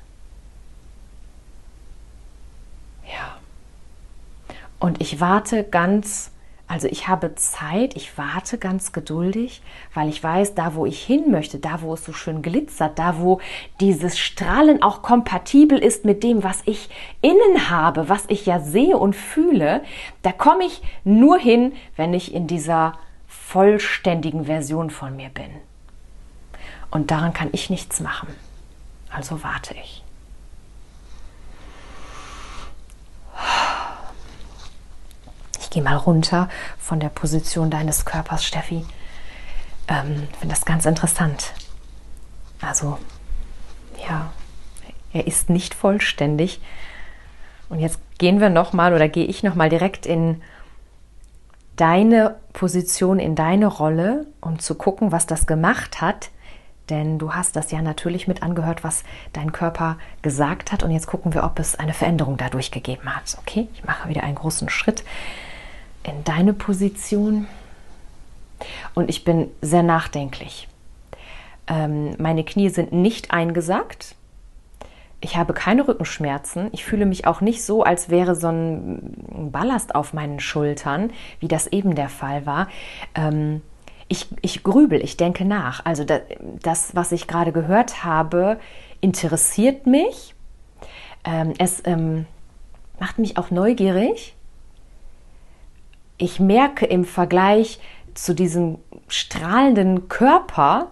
Und 4.82 5.00
ich 5.00 5.20
warte 5.20 5.62
ganz, 5.62 6.32
also 6.66 6.88
ich 6.88 7.06
habe 7.06 7.36
Zeit, 7.36 7.94
ich 7.94 8.18
warte 8.18 8.58
ganz 8.58 8.90
geduldig, 8.90 9.62
weil 9.94 10.08
ich 10.08 10.20
weiß, 10.20 10.56
da 10.56 10.74
wo 10.74 10.86
ich 10.86 11.00
hin 11.00 11.30
möchte, 11.30 11.60
da 11.60 11.82
wo 11.82 11.94
es 11.94 12.04
so 12.04 12.12
schön 12.12 12.42
glitzert, 12.42 12.98
da 12.98 13.20
wo 13.20 13.40
dieses 13.78 14.18
Strahlen 14.18 14.82
auch 14.82 15.00
kompatibel 15.02 15.78
ist 15.78 16.04
mit 16.04 16.24
dem, 16.24 16.42
was 16.42 16.62
ich 16.64 16.90
innen 17.20 17.70
habe, 17.70 18.08
was 18.08 18.24
ich 18.26 18.44
ja 18.44 18.58
sehe 18.58 18.98
und 18.98 19.14
fühle, 19.14 19.84
da 20.22 20.32
komme 20.32 20.64
ich 20.64 20.82
nur 21.04 21.38
hin, 21.38 21.74
wenn 21.94 22.12
ich 22.12 22.34
in 22.34 22.48
dieser 22.48 22.98
vollständigen 23.28 24.46
Version 24.46 24.90
von 24.90 25.14
mir 25.14 25.28
bin. 25.28 25.50
Und 26.90 27.12
daran 27.12 27.32
kann 27.32 27.50
ich 27.52 27.70
nichts 27.70 28.00
machen. 28.00 28.34
Also 29.12 29.44
warte 29.44 29.74
ich. 29.74 30.02
Geh 35.72 35.80
mal 35.80 35.96
runter 35.96 36.48
von 36.78 37.00
der 37.00 37.08
Position 37.08 37.70
deines 37.70 38.04
Körpers, 38.04 38.44
Steffi. 38.44 38.84
Ähm, 39.88 40.28
finde 40.38 40.54
das 40.54 40.64
ganz 40.64 40.86
interessant. 40.86 41.54
Also, 42.60 42.98
ja, 44.06 44.30
er 45.12 45.26
ist 45.26 45.50
nicht 45.50 45.74
vollständig. 45.74 46.60
Und 47.68 47.80
jetzt 47.80 47.98
gehen 48.18 48.38
wir 48.38 48.50
nochmal 48.50 48.92
oder 48.92 49.08
gehe 49.08 49.24
ich 49.24 49.42
nochmal 49.42 49.70
direkt 49.70 50.04
in 50.04 50.42
deine 51.76 52.36
Position, 52.52 53.18
in 53.18 53.34
deine 53.34 53.66
Rolle, 53.66 54.26
um 54.42 54.58
zu 54.58 54.74
gucken, 54.74 55.10
was 55.10 55.26
das 55.26 55.46
gemacht 55.46 56.02
hat. 56.02 56.30
Denn 56.90 57.18
du 57.18 57.32
hast 57.32 57.56
das 57.56 57.70
ja 57.70 57.80
natürlich 57.80 58.28
mit 58.28 58.42
angehört, 58.42 58.84
was 58.84 59.04
dein 59.32 59.52
Körper 59.52 59.96
gesagt 60.20 60.70
hat. 60.70 60.82
Und 60.82 60.90
jetzt 60.90 61.06
gucken 61.06 61.32
wir, 61.32 61.44
ob 61.44 61.58
es 61.58 61.76
eine 61.76 61.94
Veränderung 61.94 62.36
dadurch 62.36 62.70
gegeben 62.70 63.14
hat. 63.16 63.38
Okay, 63.40 63.68
ich 63.72 63.84
mache 63.84 64.10
wieder 64.10 64.22
einen 64.22 64.34
großen 64.34 64.68
Schritt 64.68 65.02
in 66.04 66.24
deine 66.24 66.52
Position 66.52 67.46
und 68.94 69.08
ich 69.08 69.24
bin 69.24 69.50
sehr 69.60 69.82
nachdenklich. 69.82 70.68
Ähm, 71.66 72.14
meine 72.18 72.44
Knie 72.44 72.68
sind 72.68 72.92
nicht 72.92 73.30
eingesackt. 73.30 74.14
Ich 75.20 75.36
habe 75.36 75.54
keine 75.54 75.86
Rückenschmerzen. 75.86 76.68
Ich 76.72 76.84
fühle 76.84 77.06
mich 77.06 77.26
auch 77.26 77.40
nicht 77.40 77.62
so, 77.62 77.84
als 77.84 78.10
wäre 78.10 78.34
so 78.34 78.48
ein 78.48 79.50
Ballast 79.52 79.94
auf 79.94 80.12
meinen 80.12 80.40
Schultern, 80.40 81.10
wie 81.38 81.48
das 81.48 81.68
eben 81.68 81.94
der 81.94 82.08
Fall 82.08 82.44
war. 82.44 82.68
Ähm, 83.14 83.62
ich, 84.08 84.28
ich 84.42 84.62
grübel, 84.62 85.02
ich 85.02 85.16
denke 85.16 85.44
nach. 85.44 85.86
Also 85.86 86.04
das, 86.04 86.22
das 86.62 86.96
was 86.96 87.12
ich 87.12 87.28
gerade 87.28 87.52
gehört 87.52 88.04
habe, 88.04 88.58
interessiert 89.00 89.86
mich. 89.86 90.34
Ähm, 91.24 91.54
es 91.58 91.82
ähm, 91.86 92.26
macht 92.98 93.18
mich 93.18 93.38
auch 93.38 93.52
neugierig 93.52 94.34
ich 96.22 96.38
merke 96.38 96.86
im 96.86 97.04
Vergleich 97.04 97.80
zu 98.14 98.34
diesem 98.34 98.78
strahlenden 99.08 100.08
Körper, 100.08 100.88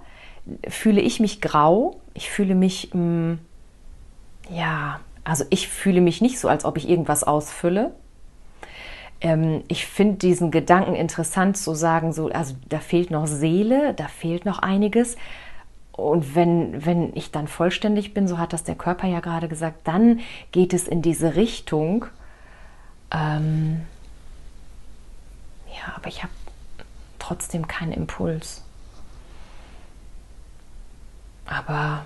fühle 0.68 1.00
ich 1.00 1.20
mich 1.20 1.40
grau. 1.40 2.00
Ich 2.14 2.30
fühle 2.30 2.54
mich, 2.54 2.90
mh, 2.92 3.00
mm, 3.00 3.38
ja, 4.50 5.00
also 5.22 5.44
ich 5.50 5.68
fühle 5.68 6.00
mich 6.00 6.20
nicht 6.20 6.40
so, 6.40 6.48
als 6.48 6.64
ob 6.64 6.76
ich 6.76 6.88
irgendwas 6.88 7.22
ausfülle. 7.22 7.92
Ähm, 9.20 9.62
ich 9.68 9.86
finde 9.86 10.16
diesen 10.16 10.50
Gedanken 10.50 10.94
interessant 10.94 11.56
zu 11.56 11.74
sagen, 11.74 12.12
so, 12.12 12.28
also 12.30 12.56
da 12.68 12.80
fehlt 12.80 13.12
noch 13.12 13.26
Seele, 13.26 13.94
da 13.94 14.08
fehlt 14.08 14.44
noch 14.44 14.58
einiges. 14.58 15.16
Und 15.92 16.34
wenn, 16.34 16.84
wenn 16.84 17.14
ich 17.14 17.30
dann 17.30 17.46
vollständig 17.46 18.14
bin, 18.14 18.26
so 18.26 18.38
hat 18.38 18.52
das 18.52 18.64
der 18.64 18.74
Körper 18.74 19.06
ja 19.06 19.20
gerade 19.20 19.46
gesagt, 19.46 19.86
dann 19.86 20.20
geht 20.50 20.72
es 20.72 20.88
in 20.88 21.02
diese 21.02 21.36
Richtung. 21.36 22.06
Ähm, 23.12 23.82
ja, 25.80 25.94
aber 25.96 26.08
ich 26.08 26.22
habe 26.22 26.32
trotzdem 27.18 27.66
keinen 27.68 27.92
Impuls. 27.92 28.62
Aber 31.46 32.04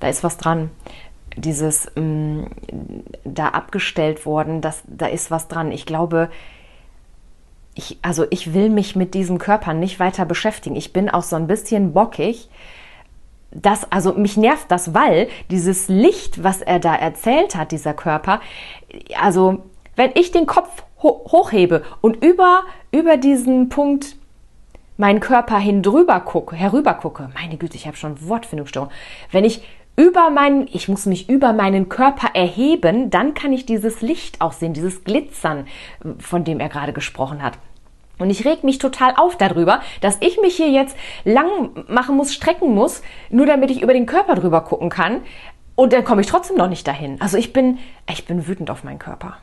da 0.00 0.08
ist 0.08 0.24
was 0.24 0.36
dran. 0.36 0.70
Dieses 1.36 1.90
mh, 1.94 2.02
mm, 2.02 2.50
da 3.24 3.48
abgestellt 3.48 4.26
worden, 4.26 4.60
das, 4.60 4.82
da 4.86 5.06
ist 5.06 5.30
was 5.30 5.48
dran. 5.48 5.72
Ich 5.72 5.86
glaube, 5.86 6.30
ich, 7.74 7.98
also 8.02 8.26
ich 8.30 8.52
will 8.52 8.68
mich 8.68 8.96
mit 8.96 9.14
diesem 9.14 9.38
Körper 9.38 9.72
nicht 9.72 9.98
weiter 9.98 10.26
beschäftigen. 10.26 10.76
Ich 10.76 10.92
bin 10.92 11.08
auch 11.08 11.22
so 11.22 11.36
ein 11.36 11.46
bisschen 11.46 11.92
bockig. 11.94 12.50
Das, 13.50 13.90
also 13.90 14.14
mich 14.14 14.36
nervt 14.36 14.70
das, 14.70 14.92
weil 14.94 15.28
dieses 15.50 15.88
Licht, 15.88 16.42
was 16.42 16.60
er 16.62 16.78
da 16.78 16.94
erzählt 16.94 17.54
hat, 17.54 17.72
dieser 17.72 17.94
Körper, 17.94 18.40
also 19.18 19.62
wenn 19.96 20.10
ich 20.14 20.30
den 20.30 20.46
Kopf 20.46 20.84
ho 21.02 21.24
hochhebe 21.30 21.82
und 22.00 22.22
über, 22.24 22.62
über 22.92 23.16
diesen 23.16 23.68
Punkt 23.68 24.16
meinen 24.96 25.20
Körper 25.20 25.58
hin 25.58 25.82
drüber 25.82 26.20
gucke, 26.20 26.54
herüber 26.54 26.94
gucke, 26.94 27.30
meine 27.34 27.56
Güte, 27.56 27.76
ich 27.76 27.86
habe 27.86 27.96
schon 27.96 28.28
Wortfindungsstörung. 28.28 28.90
Wenn 29.30 29.44
ich 29.44 29.62
über 29.96 30.30
meinen, 30.30 30.68
ich 30.72 30.88
muss 30.88 31.06
mich 31.06 31.28
über 31.28 31.52
meinen 31.52 31.88
Körper 31.88 32.34
erheben, 32.34 33.10
dann 33.10 33.34
kann 33.34 33.52
ich 33.52 33.66
dieses 33.66 34.00
Licht 34.00 34.40
auch 34.40 34.52
sehen, 34.52 34.72
dieses 34.72 35.04
Glitzern, 35.04 35.66
von 36.18 36.44
dem 36.44 36.60
er 36.60 36.68
gerade 36.68 36.92
gesprochen 36.92 37.42
hat. 37.42 37.54
Und 38.18 38.30
ich 38.30 38.44
reg 38.44 38.62
mich 38.62 38.78
total 38.78 39.14
auf 39.16 39.36
darüber, 39.36 39.80
dass 40.00 40.18
ich 40.20 40.40
mich 40.40 40.56
hier 40.56 40.70
jetzt 40.70 40.96
lang 41.24 41.84
machen 41.88 42.16
muss, 42.16 42.32
strecken 42.32 42.72
muss, 42.74 43.02
nur 43.30 43.46
damit 43.46 43.70
ich 43.70 43.82
über 43.82 43.92
den 43.92 44.06
Körper 44.06 44.36
drüber 44.36 44.60
gucken 44.62 44.90
kann. 44.90 45.22
Und 45.74 45.92
dann 45.92 46.04
komme 46.04 46.20
ich 46.20 46.26
trotzdem 46.26 46.56
noch 46.56 46.68
nicht 46.68 46.86
dahin. 46.86 47.20
Also 47.20 47.36
ich 47.36 47.52
bin, 47.52 47.78
ich 48.08 48.24
bin 48.24 48.46
wütend 48.46 48.70
auf 48.70 48.84
meinen 48.84 48.98
Körper 48.98 49.38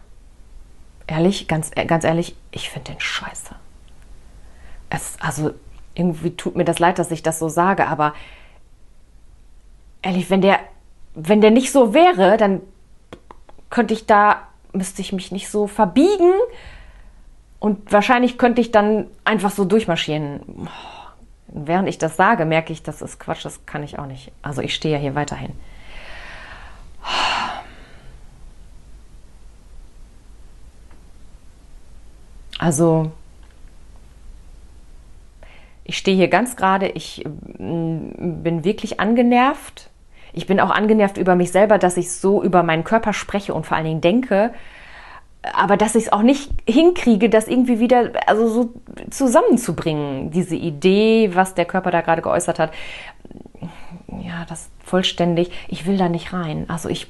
ehrlich, 1.10 1.48
ganz, 1.48 1.72
äh, 1.76 1.86
ganz 1.86 2.04
ehrlich, 2.04 2.36
ich 2.52 2.70
finde 2.70 2.92
den 2.92 3.00
scheiße. 3.00 3.56
Es, 4.90 5.18
also 5.20 5.52
irgendwie 5.96 6.36
tut 6.36 6.56
mir 6.56 6.66
das 6.66 6.80
leid, 6.80 7.00
dass 7.00 7.12
ich 7.12 7.24
das 7.24 7.40
so 7.40 7.50
sage, 7.50 7.88
aber 7.88 8.14
ehrlich, 10.02 10.30
wenn 10.30 10.42
der 10.42 10.60
wenn 11.16 11.42
der 11.42 11.52
nicht 11.52 11.72
so 11.72 11.94
wäre, 11.94 12.38
dann 12.38 12.62
könnte 13.70 13.94
ich 13.94 14.06
da, 14.06 14.48
müsste 14.74 15.02
ich 15.02 15.14
mich 15.14 15.32
nicht 15.32 15.50
so 15.50 15.68
verbiegen 15.68 16.32
und 17.60 17.92
wahrscheinlich 17.92 18.38
könnte 18.38 18.62
ich 18.62 18.72
dann 18.72 19.08
einfach 19.26 19.52
so 19.52 19.66
durchmarschieren. 19.66 20.70
Während 21.48 21.90
ich 21.90 21.98
das 21.98 22.16
sage, 22.16 22.46
merke 22.46 22.72
ich, 22.72 22.84
das 22.84 23.02
ist 23.02 23.20
Quatsch, 23.20 23.44
das 23.44 23.66
kann 23.66 23.84
ich 23.84 23.98
auch 24.00 24.06
nicht. 24.06 24.32
Also 24.42 24.62
ich 24.62 24.76
stehe 24.76 24.96
ja 24.96 25.00
hier 25.00 25.16
weiterhin. 25.16 25.52
Also 32.60 33.12
ich 35.84 35.98
stehe 35.98 36.16
hier 36.16 36.28
ganz 36.28 36.56
gerade, 36.56 36.88
ich 36.90 37.26
mm, 37.58 38.44
bin 38.44 38.64
wirklich 38.64 39.00
angenervt. 39.00 39.90
Ich 40.34 40.46
bin 40.46 40.60
auch 40.60 40.70
angenervt 40.70 41.18
über 41.18 41.36
mich 41.36 41.52
selber, 41.52 41.80
dass 41.80 41.98
ich 41.98 42.12
so 42.12 42.44
über 42.44 42.62
meinen 42.62 42.84
Körper 42.84 43.14
spreche 43.14 43.56
und 43.56 43.66
vor 43.66 43.76
allen 43.76 43.88
Dingen 43.88 44.02
denke, 44.02 44.54
aber 45.42 45.78
dass 45.78 45.96
ich 45.96 46.04
es 46.04 46.12
auch 46.12 46.22
nicht 46.22 46.52
hinkriege, 46.68 47.30
das 47.30 47.48
irgendwie 47.48 47.80
wieder 47.80 48.12
also 48.28 48.48
so 48.50 48.74
zusammenzubringen, 49.10 50.30
diese 50.30 50.56
Idee, 50.56 51.32
was 51.34 51.56
der 51.56 51.66
Körper 51.66 51.90
da 51.90 52.02
gerade 52.02 52.22
geäußert 52.22 52.60
hat. 52.60 52.72
Ja, 54.22 54.46
das 54.48 54.70
vollständig, 54.84 55.50
ich 55.70 55.88
will 55.88 55.98
da 55.98 56.10
nicht 56.10 56.34
rein. 56.34 56.66
Also 56.68 56.90
ich, 56.90 57.08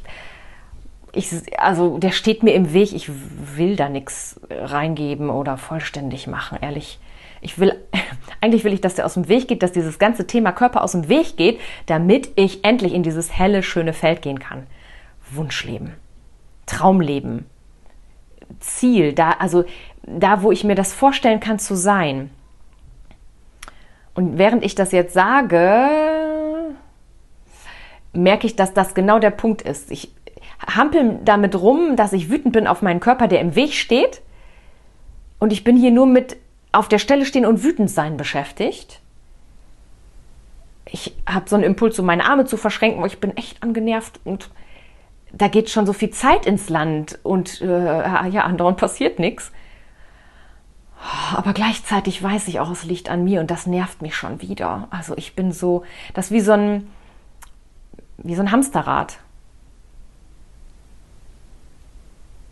ich, 1.14 1.34
also 1.58 1.98
der 1.98 2.12
steht 2.12 2.44
mir 2.44 2.54
im 2.54 2.74
Weg, 2.74 2.94
ich 2.94 3.10
will 3.58 3.76
da 3.76 3.90
nichts 3.90 4.40
reingeben 4.50 5.30
oder 5.30 5.58
vollständig 5.58 6.28
machen, 6.28 6.60
ehrlich. 6.62 7.00
Ich 7.42 7.58
will, 7.58 7.74
eigentlich 8.42 8.64
will 8.64 8.74
ich, 8.74 8.82
dass 8.82 8.96
der 8.96 9.06
aus 9.06 9.14
dem 9.16 9.28
Weg 9.28 9.48
geht, 9.48 9.64
dass 9.64 9.72
dieses 9.72 9.98
ganze 10.00 10.28
Thema 10.28 10.52
Körper 10.52 10.84
aus 10.84 10.92
dem 10.92 11.10
Weg 11.10 11.38
geht, 11.38 11.60
damit 11.86 12.30
ich 12.36 12.64
endlich 12.64 12.94
in 12.94 13.04
dieses 13.04 13.38
helle, 13.38 13.64
schöne 13.64 13.94
Feld 13.94 14.22
gehen 14.22 14.40
kann. 14.40 14.68
Wunschleben, 15.32 15.94
Traumleben, 16.66 17.46
Ziel, 18.60 19.14
da, 19.14 19.32
also 19.32 19.64
da, 20.04 20.42
wo 20.42 20.52
ich 20.52 20.64
mir 20.64 20.76
das 20.76 20.94
vorstellen 20.94 21.40
kann 21.40 21.60
zu 21.60 21.76
sein. 21.76 22.32
Und 24.16 24.38
während 24.38 24.66
ich 24.66 24.76
das 24.76 24.92
jetzt 24.92 25.14
sage, 25.14 25.88
merke 28.14 28.48
ich, 28.48 28.56
dass 28.56 28.74
das 28.74 28.94
genau 28.94 29.20
der 29.20 29.30
Punkt 29.30 29.62
ist. 29.62 29.92
Ich 29.92 30.12
hampel 30.68 31.20
damit 31.24 31.56
rum, 31.56 31.96
dass 31.96 32.14
ich 32.14 32.30
wütend 32.30 32.54
bin 32.54 32.68
auf 32.68 32.82
meinen 32.82 33.00
Körper, 33.00 33.28
der 33.28 33.42
im 33.42 33.56
Weg 33.56 33.74
steht. 33.74 34.22
Und 35.40 35.54
ich 35.54 35.64
bin 35.64 35.78
hier 35.78 35.92
nur 35.92 36.06
mit 36.06 36.38
auf 36.72 36.88
der 36.88 37.00
Stelle 37.00 37.26
stehen 37.26 37.46
und 37.46 37.64
wütend 37.64 37.90
sein 37.90 38.18
beschäftigt. 38.18 39.02
Ich 40.86 41.16
habe 41.28 41.50
so 41.50 41.56
einen 41.56 41.64
Impuls, 41.64 41.96
so 41.96 42.04
meine 42.04 42.26
Arme 42.26 42.46
zu 42.46 42.58
verschränken, 42.58 43.02
weil 43.02 43.10
ich 43.10 43.20
bin 43.20 43.38
echt 43.38 43.62
angenervt 43.64 44.20
und 44.24 44.50
da 45.32 45.48
geht 45.48 45.70
schon 45.70 45.86
so 45.86 45.94
viel 45.94 46.10
Zeit 46.10 46.46
ins 46.46 46.70
Land 46.70 47.20
und 47.24 47.62
äh, 47.62 48.28
ja, 48.30 48.44
andauernd 48.44 48.78
passiert 48.78 49.20
nichts. 49.20 49.52
Aber 51.34 51.54
gleichzeitig 51.54 52.22
weiß 52.22 52.48
ich 52.48 52.60
auch, 52.60 52.72
es 52.72 52.84
liegt 52.84 53.10
an 53.10 53.24
mir 53.24 53.40
und 53.40 53.52
das 53.52 53.68
nervt 53.68 54.02
mich 54.02 54.16
schon 54.16 54.42
wieder. 54.42 54.88
Also 54.90 55.16
ich 55.16 55.36
bin 55.36 55.52
so, 55.52 55.84
das 56.14 56.26
ist 56.26 56.32
wie 56.32 56.42
so 56.42 56.52
ein, 56.52 56.90
wie 58.18 58.36
so 58.36 58.42
ein 58.42 58.52
Hamsterrad. 58.52 59.20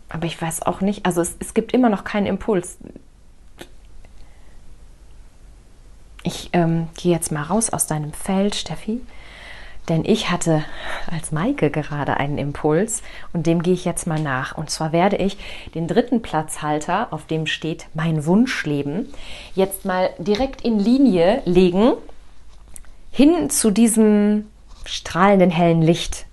Aber 0.08 0.26
ich 0.26 0.40
weiß 0.40 0.62
auch 0.62 0.80
nicht, 0.80 1.06
also 1.06 1.20
es, 1.20 1.36
es 1.38 1.54
gibt 1.54 1.72
immer 1.72 1.88
noch 1.88 2.04
keinen 2.04 2.26
Impuls. 2.26 2.78
Ich 6.22 6.50
ähm, 6.52 6.88
gehe 6.96 7.12
jetzt 7.12 7.32
mal 7.32 7.42
raus 7.42 7.70
aus 7.70 7.86
deinem 7.86 8.12
Feld, 8.12 8.54
Steffi. 8.54 9.00
Denn 9.88 10.04
ich 10.04 10.30
hatte 10.30 10.64
als 11.10 11.32
Maike 11.32 11.70
gerade 11.70 12.18
einen 12.18 12.36
Impuls 12.36 13.02
und 13.32 13.46
dem 13.46 13.62
gehe 13.62 13.72
ich 13.72 13.86
jetzt 13.86 14.06
mal 14.06 14.20
nach. 14.20 14.56
Und 14.56 14.68
zwar 14.68 14.92
werde 14.92 15.16
ich 15.16 15.38
den 15.74 15.88
dritten 15.88 16.20
Platzhalter, 16.20 17.08
auf 17.10 17.26
dem 17.26 17.46
steht 17.46 17.86
mein 17.94 18.26
Wunschleben, 18.26 19.06
jetzt 19.54 19.86
mal 19.86 20.10
direkt 20.18 20.60
in 20.60 20.78
Linie 20.78 21.42
legen 21.46 21.94
hin 23.10 23.48
zu 23.48 23.70
diesem 23.70 24.46
strahlenden 24.84 25.50
hellen 25.50 25.82
Licht, 25.82 26.26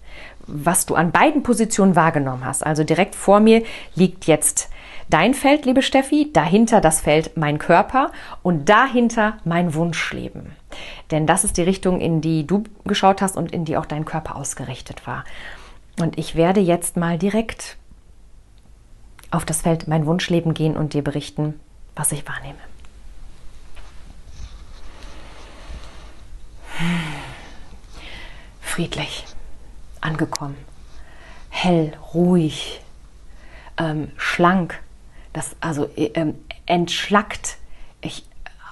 was 0.47 0.85
du 0.85 0.95
an 0.95 1.11
beiden 1.11 1.43
Positionen 1.43 1.95
wahrgenommen 1.95 2.45
hast. 2.45 2.65
Also 2.65 2.83
direkt 2.83 3.15
vor 3.15 3.39
mir 3.39 3.63
liegt 3.95 4.25
jetzt 4.25 4.69
dein 5.09 5.33
Feld, 5.33 5.65
liebe 5.65 5.81
Steffi, 5.81 6.31
dahinter 6.33 6.81
das 6.81 7.01
Feld 7.01 7.37
mein 7.37 7.57
Körper 7.57 8.11
und 8.43 8.69
dahinter 8.69 9.37
mein 9.43 9.73
Wunschleben. 9.73 10.55
Denn 11.11 11.27
das 11.27 11.43
ist 11.43 11.57
die 11.57 11.63
Richtung, 11.63 12.01
in 12.01 12.21
die 12.21 12.47
du 12.47 12.63
geschaut 12.85 13.21
hast 13.21 13.37
und 13.37 13.51
in 13.51 13.65
die 13.65 13.77
auch 13.77 13.85
dein 13.85 14.05
Körper 14.05 14.35
ausgerichtet 14.35 15.05
war. 15.07 15.23
Und 15.99 16.17
ich 16.17 16.35
werde 16.35 16.59
jetzt 16.59 16.97
mal 16.97 17.17
direkt 17.17 17.77
auf 19.31 19.45
das 19.45 19.61
Feld 19.61 19.87
mein 19.87 20.05
Wunschleben 20.05 20.53
gehen 20.53 20.75
und 20.75 20.93
dir 20.93 21.03
berichten, 21.03 21.59
was 21.95 22.11
ich 22.11 22.27
wahrnehme. 22.27 22.59
Friedlich, 28.61 29.23
angekommen, 30.05 30.55
hell, 31.49 31.93
ruhig, 32.13 32.81
ähm, 33.77 34.11
schlank, 34.17 34.79
das 35.33 35.55
also 35.59 35.89
ähm, 35.95 36.35
entschlackt. 36.65 37.57
Ich 38.01 38.25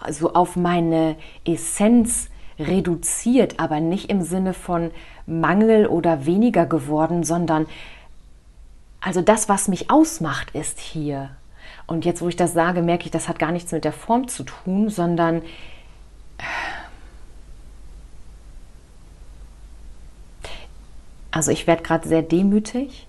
so 0.09 0.33
auf 0.33 0.55
meine 0.55 1.15
Essenz 1.45 2.29
reduziert, 2.59 3.59
aber 3.59 3.79
nicht 3.79 4.09
im 4.09 4.21
Sinne 4.21 4.53
von 4.53 4.91
Mangel 5.25 5.87
oder 5.87 6.25
weniger 6.25 6.65
geworden, 6.65 7.23
sondern 7.23 7.65
also 9.01 9.21
das, 9.21 9.49
was 9.49 9.67
mich 9.67 9.89
ausmacht, 9.89 10.51
ist 10.51 10.79
hier. 10.79 11.31
Und 11.87 12.05
jetzt, 12.05 12.21
wo 12.21 12.29
ich 12.29 12.35
das 12.35 12.53
sage, 12.53 12.81
merke 12.81 13.05
ich, 13.05 13.11
das 13.11 13.27
hat 13.27 13.39
gar 13.39 13.51
nichts 13.51 13.71
mit 13.71 13.83
der 13.83 13.91
Form 13.91 14.27
zu 14.27 14.43
tun, 14.43 14.89
sondern 14.89 15.41
also 21.33 21.51
ich 21.51 21.65
werde 21.65 21.81
gerade 21.81 22.07
sehr 22.07 22.21
demütig 22.21 23.07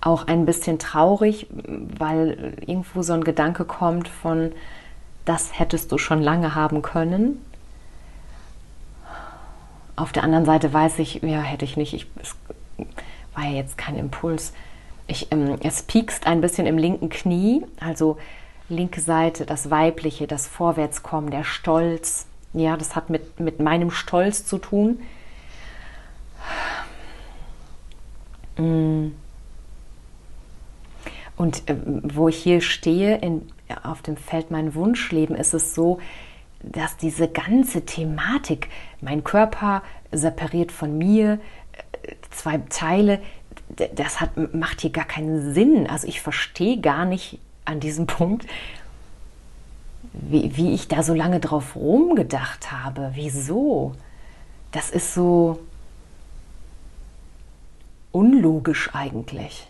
auch 0.00 0.26
ein 0.26 0.44
bisschen 0.46 0.80
traurig, 0.80 1.46
weil 1.96 2.54
irgendwo 2.66 3.02
so 3.02 3.12
ein 3.12 3.22
Gedanke 3.22 3.64
kommt 3.64 4.08
von, 4.08 4.50
das 5.24 5.56
hättest 5.58 5.92
du 5.92 5.98
schon 5.98 6.20
lange 6.20 6.56
haben 6.56 6.82
können. 6.82 7.40
Auf 9.94 10.10
der 10.10 10.24
anderen 10.24 10.44
Seite 10.44 10.72
weiß 10.72 10.98
ich, 10.98 11.22
ja, 11.22 11.40
hätte 11.40 11.64
ich 11.64 11.76
nicht. 11.76 11.94
Ich, 11.94 12.08
es 12.20 12.34
war 13.34 13.44
ja 13.44 13.52
jetzt 13.52 13.78
kein 13.78 13.96
Impuls. 13.96 14.52
Ich, 15.06 15.30
ähm, 15.30 15.56
es 15.62 15.84
piekst 15.84 16.26
ein 16.26 16.40
bisschen 16.40 16.66
im 16.66 16.78
linken 16.78 17.08
Knie, 17.08 17.64
also 17.78 18.18
linke 18.68 19.00
Seite, 19.00 19.46
das 19.46 19.70
Weibliche, 19.70 20.26
das 20.26 20.46
Vorwärtskommen, 20.46 21.30
der 21.30 21.44
Stolz. 21.44 22.26
Ja, 22.52 22.76
das 22.76 22.94
hat 22.96 23.10
mit, 23.10 23.40
mit 23.40 23.60
meinem 23.60 23.90
Stolz 23.90 24.44
zu 24.44 24.58
tun. 24.58 25.00
Mm. 28.56 29.12
Und 31.36 31.68
äh, 31.68 31.76
wo 31.84 32.28
ich 32.28 32.36
hier 32.36 32.60
stehe, 32.60 33.16
in, 33.18 33.48
auf 33.82 34.02
dem 34.02 34.16
Feld 34.16 34.50
mein 34.50 34.74
Wunschleben, 34.74 35.34
ist 35.34 35.54
es 35.54 35.74
so, 35.74 35.98
dass 36.62 36.96
diese 36.96 37.28
ganze 37.28 37.84
Thematik, 37.84 38.68
mein 39.00 39.24
Körper 39.24 39.82
separiert 40.12 40.70
von 40.70 40.96
mir, 40.96 41.40
äh, 42.02 42.14
zwei 42.30 42.58
Teile, 42.68 43.20
das 43.94 44.20
hat, 44.20 44.54
macht 44.54 44.82
hier 44.82 44.90
gar 44.90 45.06
keinen 45.06 45.54
Sinn. 45.54 45.86
Also 45.86 46.06
ich 46.06 46.20
verstehe 46.20 46.80
gar 46.80 47.04
nicht 47.04 47.38
an 47.64 47.80
diesem 47.80 48.06
Punkt, 48.06 48.46
wie, 50.12 50.56
wie 50.56 50.74
ich 50.74 50.88
da 50.88 51.02
so 51.02 51.14
lange 51.14 51.40
drauf 51.40 51.76
rumgedacht 51.76 52.70
habe. 52.70 53.12
Wieso? 53.14 53.94
Das 54.72 54.90
ist 54.90 55.14
so 55.14 55.60
unlogisch 58.10 58.90
eigentlich. 58.94 59.68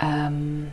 ähm, 0.00 0.72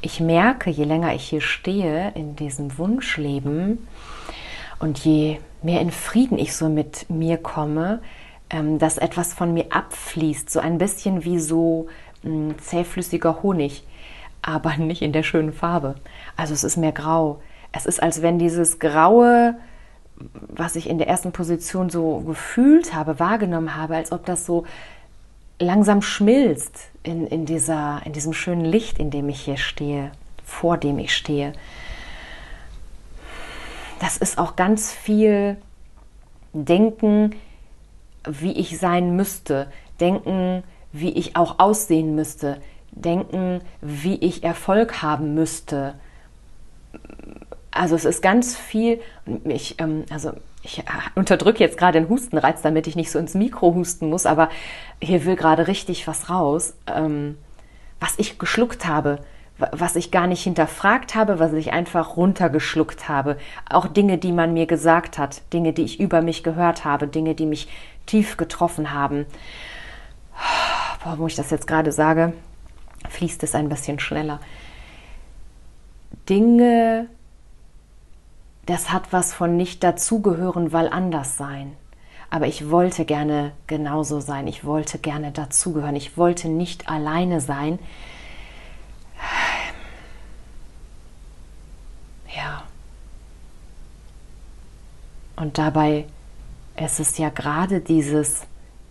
ich 0.00 0.20
merke, 0.20 0.70
je 0.70 0.84
länger 0.84 1.14
ich 1.14 1.28
hier 1.28 1.40
stehe 1.40 2.12
in 2.14 2.36
diesem 2.36 2.78
Wunschleben 2.78 3.86
und 4.78 4.98
je 5.04 5.38
mehr 5.62 5.80
in 5.80 5.90
Frieden 5.90 6.38
ich 6.38 6.54
so 6.54 6.68
mit 6.68 7.10
mir 7.10 7.38
komme, 7.38 8.00
ähm, 8.50 8.78
dass 8.78 8.98
etwas 8.98 9.34
von 9.34 9.52
mir 9.52 9.66
abfließt, 9.70 10.50
so 10.50 10.60
ein 10.60 10.78
bisschen 10.78 11.24
wie 11.24 11.38
so 11.38 11.88
mh, 12.22 12.30
hm, 12.30 12.58
zähflüssiger 12.58 13.42
Honig, 13.42 13.84
aber 14.42 14.76
nicht 14.78 15.02
in 15.02 15.12
der 15.12 15.22
schönen 15.22 15.52
Farbe. 15.52 15.96
Also 16.36 16.54
es 16.54 16.64
ist 16.64 16.76
mehr 16.76 16.92
grau. 16.92 17.40
Es 17.72 17.86
ist, 17.86 18.02
als 18.02 18.22
wenn 18.22 18.38
dieses 18.38 18.78
graue, 18.78 19.56
was 20.48 20.76
ich 20.76 20.88
in 20.88 20.98
der 20.98 21.08
ersten 21.08 21.32
Position 21.32 21.90
so 21.90 22.20
gefühlt 22.20 22.94
habe, 22.94 23.20
wahrgenommen 23.20 23.76
habe, 23.76 23.96
als 23.96 24.10
ob 24.10 24.24
das 24.24 24.46
so 24.46 24.64
langsam 25.60 26.02
schmilzt 26.02 26.90
in, 27.02 27.26
in, 27.26 27.44
dieser, 27.44 28.00
in 28.04 28.12
diesem 28.12 28.32
schönen 28.32 28.64
Licht, 28.64 28.98
in 28.98 29.10
dem 29.10 29.28
ich 29.28 29.40
hier 29.40 29.56
stehe, 29.56 30.12
vor 30.44 30.78
dem 30.78 30.98
ich 30.98 31.14
stehe. 31.14 31.52
Das 34.00 34.16
ist 34.16 34.38
auch 34.38 34.56
ganz 34.56 34.92
viel 34.92 35.56
Denken, 36.52 37.34
wie 38.24 38.52
ich 38.52 38.78
sein 38.78 39.16
müsste, 39.16 39.68
Denken, 40.00 40.62
wie 40.92 41.10
ich 41.10 41.36
auch 41.36 41.58
aussehen 41.58 42.14
müsste, 42.14 42.60
Denken, 42.92 43.60
wie 43.80 44.16
ich 44.16 44.44
Erfolg 44.44 45.02
haben 45.02 45.34
müsste. 45.34 45.94
Also 47.70 47.94
es 47.94 48.04
ist 48.04 48.22
ganz 48.22 48.56
viel, 48.56 49.00
ich, 49.44 49.76
ähm, 49.78 50.04
also 50.10 50.32
ich 50.62 50.80
äh, 50.80 50.82
unterdrücke 51.14 51.62
jetzt 51.62 51.78
gerade 51.78 52.00
den 52.00 52.08
Hustenreiz, 52.08 52.62
damit 52.62 52.86
ich 52.86 52.96
nicht 52.96 53.10
so 53.10 53.18
ins 53.18 53.34
Mikro 53.34 53.74
husten 53.74 54.08
muss, 54.08 54.26
aber 54.26 54.48
hier 55.02 55.24
will 55.24 55.36
gerade 55.36 55.68
richtig 55.68 56.06
was 56.08 56.30
raus, 56.30 56.74
ähm, 56.92 57.36
was 58.00 58.14
ich 58.18 58.38
geschluckt 58.38 58.86
habe, 58.86 59.20
was 59.58 59.96
ich 59.96 60.10
gar 60.10 60.26
nicht 60.26 60.42
hinterfragt 60.42 61.14
habe, 61.14 61.40
was 61.40 61.52
ich 61.52 61.72
einfach 61.72 62.16
runtergeschluckt 62.16 63.08
habe. 63.08 63.36
Auch 63.68 63.88
Dinge, 63.88 64.18
die 64.18 64.32
man 64.32 64.52
mir 64.52 64.66
gesagt 64.66 65.18
hat, 65.18 65.42
Dinge, 65.52 65.72
die 65.72 65.82
ich 65.82 65.98
über 65.98 66.22
mich 66.22 66.44
gehört 66.44 66.84
habe, 66.84 67.08
Dinge, 67.08 67.34
die 67.34 67.46
mich 67.46 67.68
tief 68.08 68.36
getroffen 68.36 68.92
haben. 68.92 69.26
Wo 71.16 71.26
ich 71.26 71.36
das 71.36 71.50
jetzt 71.50 71.66
gerade 71.66 71.92
sage, 71.92 72.32
fließt 73.08 73.42
es 73.44 73.54
ein 73.54 73.68
bisschen 73.68 74.00
schneller. 74.00 74.40
Dinge, 76.28 77.08
das 78.66 78.92
hat 78.92 79.12
was 79.12 79.32
von 79.32 79.56
nicht 79.56 79.82
dazugehören, 79.84 80.72
weil 80.72 80.88
anders 80.88 81.36
sein. 81.36 81.76
Aber 82.30 82.46
ich 82.46 82.70
wollte 82.70 83.04
gerne 83.06 83.52
genauso 83.66 84.20
sein. 84.20 84.46
Ich 84.46 84.64
wollte 84.64 84.98
gerne 84.98 85.32
dazugehören. 85.32 85.96
Ich 85.96 86.18
wollte 86.18 86.48
nicht 86.48 86.88
alleine 86.88 87.40
sein. 87.40 87.78
Ja. 92.36 92.64
Und 95.36 95.56
dabei 95.56 96.04
ist 96.84 97.00
es 97.00 97.18
ja 97.18 97.28
gerade 97.30 97.80
dieses 97.80 98.42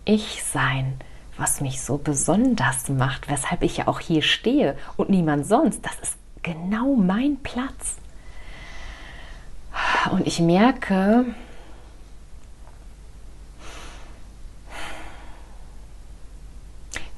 Ich-Sein, 0.04 0.94
was 1.36 1.60
mich 1.60 1.80
so 1.80 1.98
besonders 1.98 2.88
macht, 2.88 3.28
weshalb 3.30 3.62
ich 3.62 3.78
ja 3.78 3.88
auch 3.88 4.00
hier 4.00 4.22
stehe 4.22 4.76
und 4.96 5.10
niemand 5.10 5.46
sonst. 5.46 5.84
Das 5.84 5.98
ist 6.00 6.16
genau 6.42 6.94
mein 6.94 7.38
Platz. 7.42 7.96
Und 10.10 10.26
ich 10.26 10.40
merke, 10.40 11.26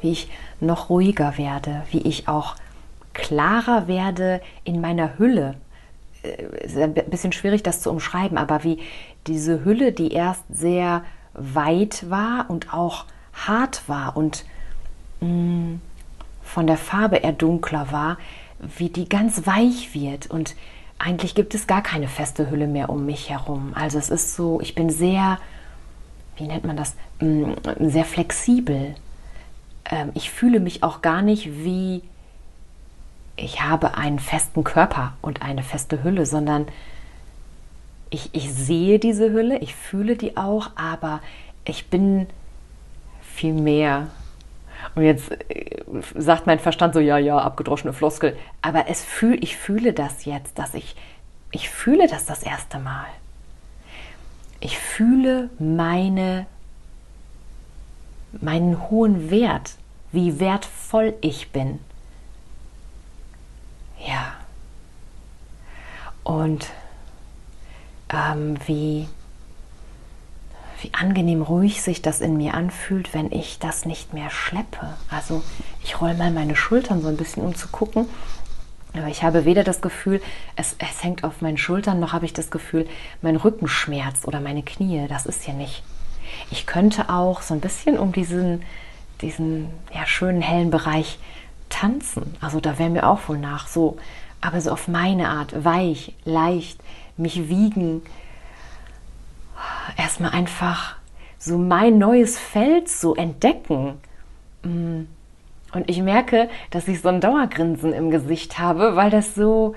wie 0.00 0.12
ich 0.12 0.30
noch 0.61 0.90
ruhiger 0.90 1.38
werde, 1.38 1.83
wie 1.90 2.02
ich 2.02 2.28
auch 2.28 2.56
klarer 3.12 3.87
werde 3.87 4.40
in 4.64 4.80
meiner 4.80 5.18
Hülle. 5.18 5.56
Es 6.22 6.72
ist 6.72 6.78
ein 6.78 6.94
bisschen 6.94 7.33
schwierig, 7.33 7.62
das 7.62 7.80
zu 7.80 7.90
umschreiben, 7.90 8.37
aber 8.37 8.64
wie 8.64 8.78
diese 9.26 9.64
Hülle, 9.64 9.92
die 9.92 10.12
erst 10.12 10.44
sehr 10.50 11.02
weit 11.35 12.11
war 12.11 12.46
und 12.48 12.72
auch 12.74 13.06
hart 13.33 13.88
war 13.88 14.16
und 14.16 14.44
mh, 15.20 15.28
mm, 15.28 15.80
von 16.42 16.66
der 16.66 16.76
Farbe 16.76 17.16
eher 17.16 17.33
dunkler 17.33 17.92
war, 17.92 18.18
wie 18.59 18.88
die 18.88 19.09
ganz 19.09 19.46
weich 19.46 19.94
wird 19.94 20.26
und 20.28 20.56
eigentlich 20.98 21.35
gibt 21.35 21.54
es 21.54 21.66
gar 21.66 21.83
keine 21.83 22.09
feste 22.09 22.50
Hülle 22.50 22.66
mehr 22.66 22.90
um 22.90 23.06
mich 23.06 23.30
herum. 23.30 23.72
Also 23.74 23.98
es 23.98 24.11
ist 24.11 24.35
so, 24.35 24.61
ich 24.61 24.74
bin 24.74 24.90
sehr, 24.90 25.38
wie 26.37 26.46
nennt 26.46 26.64
man 26.64 26.76
das, 26.76 26.94
mm, 27.20 27.52
sehr 27.80 28.04
flexibel. 28.04 28.94
Ähm, 29.90 30.11
ich 30.14 30.30
fühle 30.30 30.61
mich 30.61 30.83
auch 30.83 31.00
gar 31.00 31.22
nicht 31.22 31.64
wie, 31.64 32.02
ich 33.40 33.62
habe 33.62 33.96
einen 33.96 34.18
festen 34.18 34.64
Körper 34.64 35.14
und 35.22 35.42
eine 35.42 35.62
feste 35.62 36.03
Hülle, 36.05 36.26
sondern 36.26 36.66
ich, 38.11 38.31
ich 38.33 38.53
sehe 38.53 38.98
diese 38.98 39.33
Hülle, 39.33 39.59
ich 39.59 39.74
fühle 39.74 40.16
die 40.16 40.37
auch, 40.37 40.70
aber 40.76 41.20
ich 41.64 41.88
bin 41.88 42.26
viel 43.22 43.55
mehr 43.55 44.09
und 44.94 45.03
jetzt 45.03 45.31
äh, 45.50 45.83
sagt 46.16 46.46
mein 46.46 46.59
Verstand 46.59 46.94
so, 46.94 47.00
ja, 47.00 47.18
ja, 47.18 47.38
abgedroschene 47.38 47.92
Floskel. 47.92 48.37
Aber 48.62 48.88
es 48.88 49.05
fühl, 49.05 49.42
ich 49.42 49.57
fühle 49.57 49.92
das 49.92 50.24
jetzt, 50.24 50.59
dass 50.59 50.74
ich, 50.74 50.96
ich 51.50 51.70
fühle 51.70 52.09
das 52.09 52.26
das 52.26 52.42
erste 52.42 52.79
Mal. 52.79 53.07
Ich 54.61 54.79
fühle 54.79 55.48
meine, 55.59 56.46
meinen 58.40 58.90
hohen 58.90 59.31
Wert, 59.31 59.72
wie 60.12 60.40
wertvoll 60.40 61.14
ich 61.20 61.50
bin. 61.50 61.79
Ja. 64.07 64.35
Und 66.31 66.66
ähm, 68.12 68.57
wie 68.66 69.09
wie 70.81 70.95
angenehm 70.95 71.43
ruhig 71.43 71.83
sich 71.83 72.03
das 72.03 72.21
in 72.21 72.37
mir 72.37 72.55
anfühlt, 72.55 73.12
wenn 73.12 73.33
ich 73.33 73.59
das 73.59 73.85
nicht 73.85 74.14
mehr 74.14 74.31
schleppe. 74.31 74.95
Also 75.11 75.43
ich 75.83 76.01
roll 76.01 76.14
mal 76.14 76.31
meine 76.31 76.55
Schultern 76.55 77.03
so 77.03 77.09
ein 77.09 77.16
bisschen, 77.16 77.43
um 77.43 77.57
zu 77.57 77.66
gucken. 77.69 78.09
Aber 78.95 79.09
ich 79.09 79.25
habe 79.25 79.45
weder 79.45 79.64
das 79.64 79.83
Gefühl, 79.83 80.23
es, 80.55 80.77
es 80.79 81.03
hängt 81.03 81.25
auf 81.25 81.43
meinen 81.43 81.59
Schultern, 81.59 81.99
noch 81.99 82.12
habe 82.12 82.27
ich 82.27 82.33
das 82.33 82.53
Gefühl, 82.53 82.87
mein 83.23 83.37
Rücken 83.37 83.66
schmerzt 83.66 84.27
oder 84.27 84.40
meine 84.40 84.62
Knie. 84.62 85.07
Das 85.09 85.27
ist 85.27 85.49
ja 85.49 85.53
nicht. 85.53 85.83
Ich 86.53 86.64
könnte 86.64 87.11
auch 87.11 87.43
so 87.43 87.55
ein 87.55 87.61
bisschen 87.61 87.99
um 87.99 88.12
diesen, 88.12 88.62
diesen 89.21 89.69
ja, 89.93 90.07
schönen 90.07 90.43
hellen 90.43 90.71
Bereich 90.71 91.19
tanzen. 91.69 92.37
Also 92.40 92.61
da 92.61 92.79
wäre 92.79 92.90
mir 92.90 93.09
auch 93.09 93.29
wohl 93.29 93.38
nach. 93.38 93.66
So, 93.66 93.99
aber 94.40 94.61
so 94.61 94.70
auf 94.70 94.88
meine 94.88 95.29
Art, 95.29 95.64
weich, 95.64 96.14
leicht, 96.24 96.81
mich 97.16 97.48
wiegen, 97.48 98.03
erstmal 99.96 100.31
einfach 100.31 100.96
so 101.38 101.59
mein 101.59 101.98
neues 101.98 102.38
Feld 102.38 102.88
so 102.88 103.14
entdecken. 103.14 103.94
Mm. 104.62 105.03
Und 105.72 105.88
ich 105.88 106.03
merke, 106.03 106.48
dass 106.70 106.88
ich 106.88 107.00
so 107.00 107.09
ein 107.09 107.20
Dauergrinsen 107.20 107.92
im 107.92 108.11
Gesicht 108.11 108.59
habe, 108.59 108.96
weil 108.96 109.11
das 109.11 109.35
so, 109.35 109.74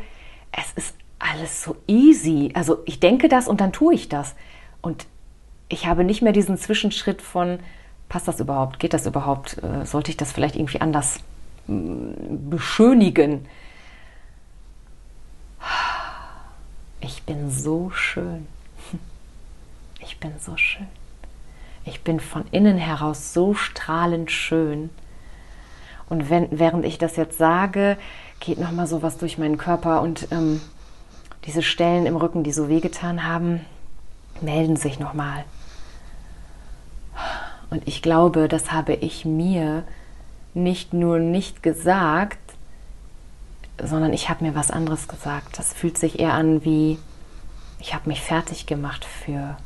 es 0.52 0.72
ist 0.74 0.96
alles 1.20 1.64
so 1.64 1.76
easy. 1.88 2.52
Also 2.56 2.80
ich 2.86 3.00
denke 3.00 3.30
das 3.30 3.48
und 3.48 3.62
dann 3.62 3.72
tue 3.72 3.94
ich 3.94 4.10
das. 4.10 4.36
Und 4.82 5.06
ich 5.70 5.86
habe 5.86 6.04
nicht 6.04 6.22
mehr 6.22 6.34
diesen 6.34 6.58
Zwischenschritt 6.58 7.22
von, 7.22 7.60
passt 8.10 8.28
das 8.28 8.40
überhaupt? 8.40 8.80
Geht 8.80 8.94
das 8.94 9.06
überhaupt? 9.06 9.62
Äh, 9.64 9.86
sollte 9.86 10.12
ich 10.12 10.18
das 10.18 10.32
vielleicht 10.32 10.56
irgendwie 10.56 10.82
anders 10.82 11.20
mm, 11.68 12.50
beschönigen? 12.50 13.46
Ich 17.04 17.24
bin 17.24 17.52
so 17.52 17.92
schön 17.92 18.48
ich 20.00 20.20
bin 20.20 20.34
so 20.40 20.58
schön. 20.58 20.88
Ich 21.86 22.04
bin 22.04 22.20
von 22.20 22.46
innen 22.52 22.78
heraus 22.78 23.34
so 23.34 23.54
strahlend 23.54 24.32
schön. 24.32 24.90
Und 26.10 26.30
wenn, 26.30 26.48
während 26.52 26.86
ich 26.86 26.98
das 26.98 27.16
jetzt 27.16 27.38
sage, 27.38 27.98
geht 28.40 28.60
nochmal 28.60 28.88
so 28.88 29.02
was 29.02 29.18
durch 29.18 29.38
meinen 29.38 29.58
Körper 29.58 30.02
und 30.02 30.28
ähm, 30.32 30.62
diese 31.46 31.62
Stellen 31.62 32.06
im 32.06 32.16
Rücken, 32.16 32.44
die 32.44 32.54
so 32.54 32.70
wehgetan 32.70 33.26
haben, 33.26 33.66
melden 34.42 34.76
sich 34.76 35.00
nochmal. 35.00 35.44
Und 37.70 37.88
ich 37.88 38.02
glaube, 38.02 38.48
das 38.48 38.72
habe 38.72 38.94
ich 38.94 39.26
mir 39.26 39.84
nicht 40.54 40.94
nur 40.94 41.20
nicht 41.20 41.64
gesagt, 41.64 42.40
sondern 43.82 44.14
ich 44.14 44.30
habe 44.30 44.44
mir 44.44 44.56
was 44.56 44.72
anderes 44.72 45.08
gesagt. 45.08 45.58
Das 45.58 45.74
fühlt 45.74 45.98
sich 45.98 46.20
eher 46.20 46.34
an 46.34 46.64
wie, 46.66 47.00
ich 47.80 47.94
habe 47.94 48.10
mich 48.10 48.22
fertig 48.22 48.66
gemacht 48.66 49.06
für 49.06 49.58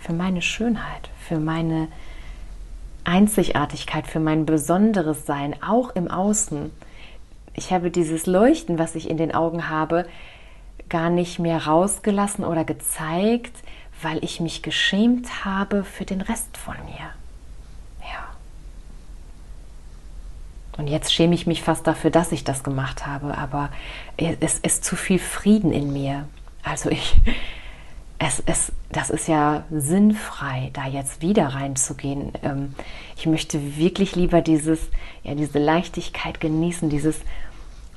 für 0.00 0.12
meine 0.12 0.42
Schönheit, 0.42 1.10
für 1.28 1.38
meine 1.38 1.88
Einzigartigkeit, 3.04 4.06
für 4.06 4.20
mein 4.20 4.46
besonderes 4.46 5.26
Sein, 5.26 5.54
auch 5.62 5.94
im 5.94 6.10
Außen. 6.10 6.72
Ich 7.54 7.72
habe 7.72 7.90
dieses 7.90 8.26
Leuchten, 8.26 8.78
was 8.78 8.94
ich 8.94 9.08
in 9.08 9.18
den 9.18 9.34
Augen 9.34 9.68
habe, 9.68 10.06
gar 10.88 11.10
nicht 11.10 11.38
mehr 11.38 11.66
rausgelassen 11.66 12.44
oder 12.44 12.64
gezeigt, 12.64 13.52
weil 14.02 14.24
ich 14.24 14.40
mich 14.40 14.62
geschämt 14.62 15.44
habe 15.44 15.84
für 15.84 16.04
den 16.04 16.22
Rest 16.22 16.56
von 16.56 16.74
mir. 16.86 17.19
Und 20.80 20.86
jetzt 20.86 21.12
schäme 21.12 21.34
ich 21.34 21.46
mich 21.46 21.62
fast 21.62 21.86
dafür, 21.86 22.10
dass 22.10 22.32
ich 22.32 22.42
das 22.42 22.64
gemacht 22.64 23.06
habe, 23.06 23.36
aber 23.36 23.68
es 24.16 24.58
ist 24.58 24.82
zu 24.82 24.96
viel 24.96 25.18
Frieden 25.18 25.72
in 25.72 25.92
mir. 25.92 26.26
Also 26.62 26.88
ich, 26.88 27.16
es, 28.18 28.42
es, 28.46 28.72
das 28.90 29.10
ist 29.10 29.28
ja 29.28 29.64
sinnfrei, 29.70 30.70
da 30.72 30.86
jetzt 30.86 31.20
wieder 31.20 31.48
reinzugehen. 31.48 32.32
Ähm, 32.42 32.74
ich 33.14 33.26
möchte 33.26 33.76
wirklich 33.76 34.16
lieber 34.16 34.40
dieses, 34.40 34.80
ja, 35.22 35.34
diese 35.34 35.58
Leichtigkeit 35.58 36.40
genießen, 36.40 36.88
dieses 36.88 37.20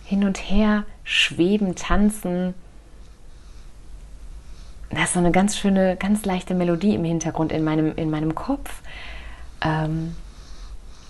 Hin 0.03 0.25
und 0.25 0.37
Her 0.37 0.83
schweben, 1.05 1.75
tanzen. 1.75 2.53
Da 4.89 5.03
ist 5.03 5.13
so 5.13 5.19
eine 5.19 5.31
ganz 5.31 5.57
schöne, 5.57 5.95
ganz 5.95 6.25
leichte 6.25 6.53
Melodie 6.53 6.95
im 6.95 7.05
Hintergrund 7.05 7.53
in 7.53 7.63
meinem, 7.63 7.95
in 7.95 8.09
meinem 8.09 8.35
Kopf. 8.35 8.81
Ähm, 9.61 10.17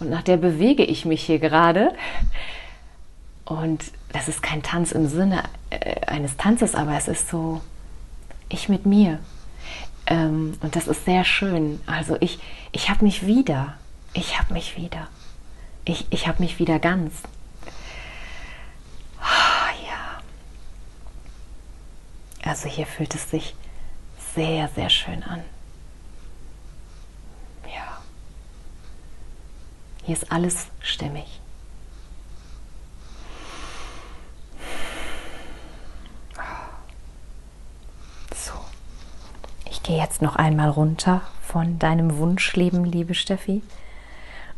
und 0.04 0.10
nach 0.10 0.24
der 0.24 0.38
bewege 0.38 0.84
ich 0.84 1.06
mich 1.06 1.24
hier 1.24 1.40
gerade. 1.40 1.94
Und 3.46 3.84
das 4.12 4.28
ist 4.28 4.44
kein 4.44 4.64
Tanz 4.64 4.92
im 4.92 5.08
Sinne 5.08 5.44
äh, 5.70 6.06
eines 6.06 6.38
Tanzes, 6.38 6.76
aber 6.76 6.96
es 6.98 7.08
ist 7.08 7.30
so 7.30 7.62
ich 8.50 8.70
mit 8.70 8.86
mir. 8.86 9.20
Ähm, 10.06 10.58
und 10.62 10.76
das 10.76 10.88
ist 10.88 11.06
sehr 11.06 11.24
schön. 11.24 11.82
Also 11.86 12.18
ich, 12.20 12.40
ich 12.72 12.90
habe 12.90 13.04
mich 13.04 13.26
wieder. 13.26 13.76
Ich 14.14 14.40
habe 14.40 14.54
mich 14.54 14.78
wieder. 14.78 15.08
Ich, 15.86 16.06
ich 16.12 16.28
habe 16.28 16.42
mich 16.42 16.60
wieder 16.60 16.80
ganz. 16.80 17.14
Oh, 19.20 19.86
ja. 19.90 20.22
Also 22.50 22.70
hier 22.70 22.86
fühlt 22.86 23.16
es 23.16 23.30
sich 23.30 23.56
sehr, 24.36 24.70
sehr 24.76 24.90
schön 24.90 25.24
an. 25.24 25.44
Hier 30.04 30.16
ist 30.16 30.32
alles 30.32 30.68
stimmig. 30.80 31.40
Ich 39.70 39.82
gehe 39.82 39.98
jetzt 39.98 40.22
noch 40.22 40.38
einmal 40.38 40.70
runter 40.70 41.22
von 41.42 41.78
deinem 41.78 42.18
Wunschleben, 42.18 42.86
liebe 42.86 43.14
Steffi, 43.14 43.62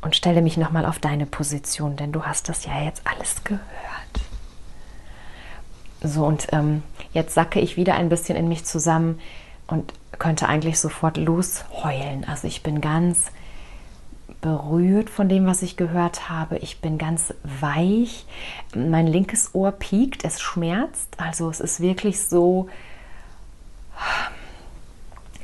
und 0.01 0.15
stelle 0.15 0.43
mich 0.43 0.55
nochmal 0.55 0.85
auf 0.85 0.99
deine 0.99 1.25
Position, 1.25 1.95
denn 1.95 2.11
du 2.11 2.25
hast 2.25 2.47
das 2.47 2.65
ja 2.65 2.83
jetzt 2.83 3.01
alles 3.05 3.43
gehört. 3.43 3.63
So, 6.03 6.25
und 6.25 6.47
ähm, 6.51 6.83
jetzt 7.11 7.33
sacke 7.33 7.59
ich 7.59 7.75
wieder 7.75 7.95
ein 7.95 8.09
bisschen 8.09 8.35
in 8.35 8.47
mich 8.47 8.65
zusammen 8.65 9.19
und 9.65 9.93
könnte 10.19 10.47
eigentlich 10.47 10.79
sofort 10.79 11.17
losheulen. 11.17 12.23
Also 12.27 12.47
ich 12.47 12.61
bin 12.61 12.79
ganz 12.79 13.31
berührt 14.41 15.09
von 15.09 15.29
dem, 15.29 15.45
was 15.45 15.61
ich 15.61 15.77
gehört 15.77 16.29
habe. 16.29 16.57
Ich 16.57 16.81
bin 16.81 16.97
ganz 16.97 17.33
weich. 17.43 18.25
Mein 18.75 19.07
linkes 19.07 19.53
Ohr 19.53 19.71
piekt, 19.71 20.23
es 20.23 20.41
schmerzt. 20.41 21.19
Also 21.19 21.49
es 21.49 21.59
ist 21.59 21.79
wirklich 21.79 22.21
so, 22.21 22.67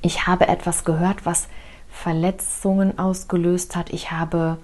ich 0.01 0.27
habe 0.27 0.47
etwas 0.47 0.83
gehört, 0.83 1.25
was 1.25 1.47
Verletzungen 1.89 2.97
ausgelöst 2.97 3.75
hat. 3.75 3.91
Ich 3.91 4.11
habe 4.11 4.57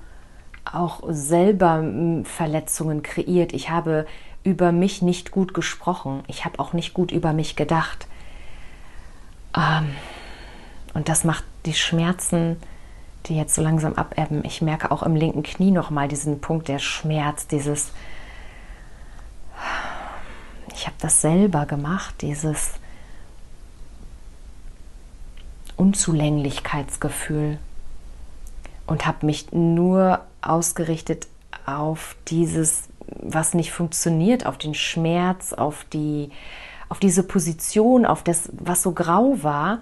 auch 0.65 1.03
selber 1.09 1.77
hm, 1.77 2.25
Verletzungen 2.25 3.03
kreiert. 3.03 3.53
Ich 3.53 3.69
habe 3.69 4.05
über 4.43 4.71
mich 4.71 5.01
nicht 5.01 5.31
gut 5.31 5.53
gesprochen. 5.53 6.23
Ich 6.27 6.45
habe 6.45 6.59
auch 6.59 6.73
nicht 6.73 6.93
gut 6.93 7.11
über 7.11 7.33
mich 7.33 7.55
gedacht. 7.55 8.07
Ähm, 9.55 9.89
und 10.93 11.09
das 11.09 11.23
macht 11.23 11.43
die 11.65 11.73
Schmerzen, 11.73 12.57
die 13.25 13.35
jetzt 13.35 13.55
so 13.55 13.61
langsam 13.61 13.93
abebben. 13.93 14.45
Ich 14.45 14.61
merke 14.61 14.91
auch 14.91 15.03
im 15.03 15.15
linken 15.15 15.43
Knie 15.43 15.71
nochmal 15.71 16.07
diesen 16.07 16.39
Punkt 16.39 16.67
der 16.67 16.79
Schmerz, 16.79 17.47
dieses, 17.47 17.91
ich 20.73 20.85
habe 20.85 20.95
das 20.99 21.21
selber 21.21 21.65
gemacht, 21.65 22.15
dieses, 22.21 22.73
Unzulänglichkeitsgefühl 25.77 27.59
und 28.87 29.05
habe 29.05 29.25
mich 29.25 29.51
nur 29.51 30.21
ausgerichtet 30.41 31.27
auf 31.65 32.15
dieses, 32.27 32.89
was 33.07 33.53
nicht 33.53 33.71
funktioniert, 33.71 34.45
auf 34.45 34.57
den 34.57 34.73
Schmerz, 34.73 35.53
auf 35.53 35.85
die, 35.93 36.31
auf 36.89 36.99
diese 36.99 37.23
Position, 37.23 38.05
auf 38.05 38.23
das, 38.23 38.49
was 38.53 38.81
so 38.81 38.91
grau 38.91 39.43
war. 39.43 39.79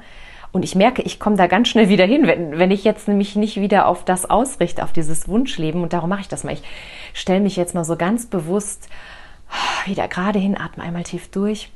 Und 0.55 0.63
ich 0.63 0.73
merke, 0.73 1.01
ich 1.01 1.19
komme 1.19 1.35
da 1.35 1.47
ganz 1.47 1.67
schnell 1.67 1.89
wieder 1.89 2.05
hin, 2.05 2.27
wenn, 2.27 2.57
wenn 2.57 2.71
ich 2.71 2.85
jetzt 2.85 3.09
nämlich 3.09 3.35
nicht 3.35 3.59
wieder 3.59 3.87
auf 3.87 4.05
das 4.05 4.29
ausrichte, 4.29 4.85
auf 4.85 4.93
dieses 4.93 5.27
Wunschleben. 5.27 5.83
Und 5.83 5.91
darum 5.91 6.09
mache 6.09 6.21
ich 6.21 6.29
das 6.29 6.45
mal. 6.45 6.53
Ich 6.53 6.63
stelle 7.13 7.41
mich 7.41 7.57
jetzt 7.57 7.75
mal 7.75 7.83
so 7.83 7.97
ganz 7.97 8.25
bewusst 8.27 8.87
wieder 9.85 10.07
gerade 10.07 10.39
hin, 10.39 10.57
atme 10.57 10.81
einmal 10.81 11.03
tief 11.03 11.27
durch. 11.27 11.71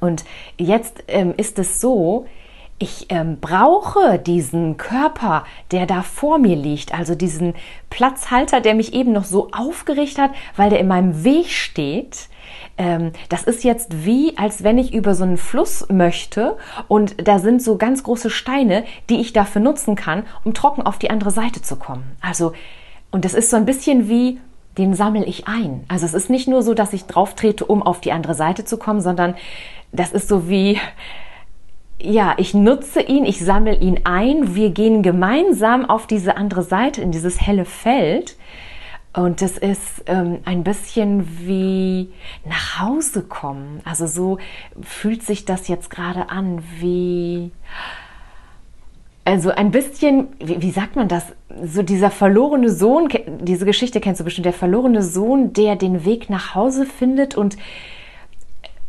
Und 0.00 0.24
jetzt 0.56 1.04
ähm, 1.06 1.34
ist 1.36 1.60
es 1.60 1.80
so, 1.80 2.26
ich 2.82 3.06
ähm, 3.10 3.38
brauche 3.40 4.18
diesen 4.18 4.78
Körper, 4.78 5.44
der 5.70 5.84
da 5.84 6.00
vor 6.00 6.38
mir 6.38 6.56
liegt, 6.56 6.94
also 6.94 7.14
diesen 7.14 7.54
Platzhalter, 7.90 8.62
der 8.62 8.74
mich 8.74 8.94
eben 8.94 9.12
noch 9.12 9.24
so 9.24 9.50
aufgerichtet 9.52 10.18
hat, 10.18 10.30
weil 10.56 10.70
der 10.70 10.80
in 10.80 10.88
meinem 10.88 11.22
Weg 11.22 11.50
steht. 11.50 12.28
Ähm, 12.78 13.12
das 13.28 13.42
ist 13.42 13.64
jetzt 13.64 14.06
wie, 14.06 14.36
als 14.38 14.64
wenn 14.64 14.78
ich 14.78 14.94
über 14.94 15.14
so 15.14 15.24
einen 15.24 15.36
Fluss 15.36 15.86
möchte 15.90 16.56
und 16.88 17.28
da 17.28 17.38
sind 17.38 17.62
so 17.62 17.76
ganz 17.76 18.02
große 18.02 18.30
Steine, 18.30 18.84
die 19.10 19.20
ich 19.20 19.34
dafür 19.34 19.60
nutzen 19.60 19.94
kann, 19.94 20.24
um 20.44 20.54
trocken 20.54 20.80
auf 20.80 20.98
die 20.98 21.10
andere 21.10 21.32
Seite 21.32 21.60
zu 21.60 21.76
kommen. 21.76 22.16
Also, 22.22 22.54
und 23.10 23.26
das 23.26 23.34
ist 23.34 23.50
so 23.50 23.58
ein 23.58 23.66
bisschen 23.66 24.08
wie, 24.08 24.40
den 24.78 24.94
sammle 24.94 25.26
ich 25.26 25.46
ein. 25.46 25.84
Also 25.88 26.06
es 26.06 26.14
ist 26.14 26.30
nicht 26.30 26.48
nur 26.48 26.62
so, 26.62 26.72
dass 26.72 26.94
ich 26.94 27.04
drauf 27.04 27.34
trete, 27.34 27.66
um 27.66 27.82
auf 27.82 28.00
die 28.00 28.12
andere 28.12 28.34
Seite 28.34 28.64
zu 28.64 28.78
kommen, 28.78 29.02
sondern 29.02 29.34
das 29.92 30.12
ist 30.12 30.28
so 30.28 30.48
wie, 30.48 30.78
ja, 32.02 32.34
ich 32.38 32.54
nutze 32.54 33.00
ihn, 33.00 33.24
ich 33.24 33.40
sammle 33.40 33.76
ihn 33.76 34.00
ein, 34.04 34.54
wir 34.54 34.70
gehen 34.70 35.02
gemeinsam 35.02 35.84
auf 35.84 36.06
diese 36.06 36.36
andere 36.36 36.62
Seite, 36.62 37.02
in 37.02 37.12
dieses 37.12 37.40
helle 37.40 37.64
Feld. 37.64 38.36
Und 39.12 39.42
das 39.42 39.58
ist 39.58 40.04
ähm, 40.06 40.38
ein 40.44 40.62
bisschen 40.62 41.46
wie 41.46 42.12
nach 42.46 42.80
Hause 42.80 43.22
kommen. 43.22 43.80
Also 43.84 44.06
so 44.06 44.38
fühlt 44.82 45.24
sich 45.24 45.44
das 45.44 45.66
jetzt 45.66 45.90
gerade 45.90 46.30
an, 46.30 46.62
wie, 46.78 47.50
also 49.24 49.50
ein 49.50 49.72
bisschen, 49.72 50.28
wie, 50.38 50.62
wie, 50.62 50.70
sagt 50.70 50.94
man 50.94 51.08
das? 51.08 51.24
So 51.64 51.82
dieser 51.82 52.10
verlorene 52.10 52.70
Sohn, 52.70 53.08
diese 53.40 53.66
Geschichte 53.66 54.00
kennst 54.00 54.20
du 54.20 54.24
bestimmt, 54.24 54.46
der 54.46 54.52
verlorene 54.52 55.02
Sohn, 55.02 55.52
der 55.52 55.74
den 55.74 56.04
Weg 56.04 56.30
nach 56.30 56.54
Hause 56.54 56.86
findet 56.86 57.34
und 57.34 57.56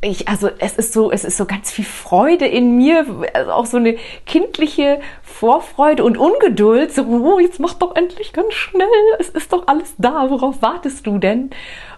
ich, 0.01 0.27
also 0.27 0.49
es 0.57 0.77
ist 0.77 0.93
so, 0.93 1.11
es 1.11 1.23
ist 1.23 1.37
so 1.37 1.45
ganz 1.45 1.71
viel 1.71 1.85
Freude 1.85 2.47
in 2.47 2.75
mir, 2.75 3.05
also 3.33 3.51
auch 3.51 3.67
so 3.67 3.77
eine 3.77 3.97
kindliche 4.25 4.99
Vorfreude 5.21 6.03
und 6.03 6.17
Ungeduld. 6.17 6.91
So, 6.91 7.03
oh, 7.05 7.39
jetzt 7.39 7.59
mach 7.59 7.75
doch 7.75 7.95
endlich 7.95 8.33
ganz 8.33 8.53
schnell. 8.53 8.87
Es 9.19 9.29
ist 9.29 9.53
doch 9.53 9.67
alles 9.67 9.93
da. 9.99 10.31
Worauf 10.31 10.63
wartest 10.63 11.05
du 11.05 11.19
denn? 11.19 11.51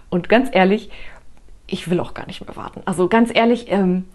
Und 0.10 0.28
ganz 0.28 0.50
ehrlich, 0.52 0.90
ich 1.66 1.90
will 1.90 2.02
auch 2.02 2.14
gar 2.14 2.28
nicht 2.28 2.46
mehr 2.46 2.56
warten. 2.58 2.82
Also 2.86 3.08
ganz 3.08 3.32
ehrlich, 3.34 3.72
ähm, 3.72 4.06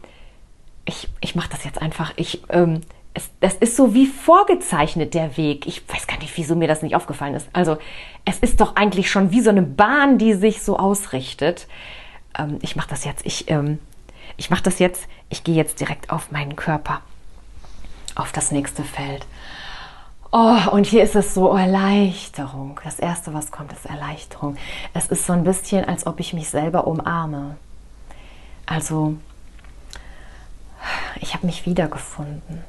ich, 0.84 1.08
ich 1.22 1.34
mache 1.34 1.48
das 1.50 1.64
jetzt 1.64 1.80
einfach. 1.80 2.12
Ich, 2.16 2.42
ähm, 2.50 2.82
es, 3.14 3.30
das 3.40 3.54
ist 3.54 3.74
so 3.74 3.94
wie 3.94 4.06
vorgezeichnet 4.06 5.14
der 5.14 5.38
Weg. 5.38 5.66
Ich 5.66 5.82
weiß 5.88 6.06
gar 6.06 6.18
nicht, 6.18 6.36
wieso 6.36 6.54
mir 6.54 6.68
das 6.68 6.82
nicht 6.82 6.94
aufgefallen 6.94 7.34
ist. 7.34 7.48
Also 7.54 7.78
es 8.26 8.38
ist 8.40 8.60
doch 8.60 8.76
eigentlich 8.76 9.10
schon 9.10 9.30
wie 9.30 9.40
so 9.40 9.48
eine 9.48 9.62
Bahn, 9.62 10.18
die 10.18 10.34
sich 10.34 10.60
so 10.62 10.78
ausrichtet 10.78 11.66
ähm, 12.36 12.58
ich 12.62 12.76
mache 12.76 12.88
das 12.88 13.04
jetzt, 13.04 13.24
ich, 13.24 13.50
ähm, 13.50 13.78
ich 14.36 14.50
mache 14.50 14.62
das 14.62 14.78
jetzt, 14.78 15.06
ich 15.28 15.44
gehe 15.44 15.54
jetzt 15.54 15.80
direkt 15.80 16.10
auf 16.10 16.30
meinen 16.30 16.56
Körper, 16.56 17.00
auf 18.14 18.32
das 18.32 18.50
nächste 18.50 18.84
Feld. 18.84 19.26
Oh, 20.30 20.58
und 20.72 20.86
hier 20.86 21.02
ist 21.02 21.16
es 21.16 21.32
so 21.32 21.56
Erleichterung. 21.56 22.78
Das 22.84 22.98
erste, 22.98 23.32
was 23.32 23.50
kommt, 23.50 23.72
ist 23.72 23.86
Erleichterung. 23.86 24.56
Es 24.92 25.06
ist 25.06 25.24
so 25.24 25.32
ein 25.32 25.44
bisschen, 25.44 25.86
als 25.86 26.06
ob 26.06 26.20
ich 26.20 26.34
mich 26.34 26.50
selber 26.50 26.86
umarme. 26.86 27.56
Also, 28.66 29.16
ich 31.20 31.32
habe 31.32 31.46
mich 31.46 31.64
wiedergefunden. 31.64 32.62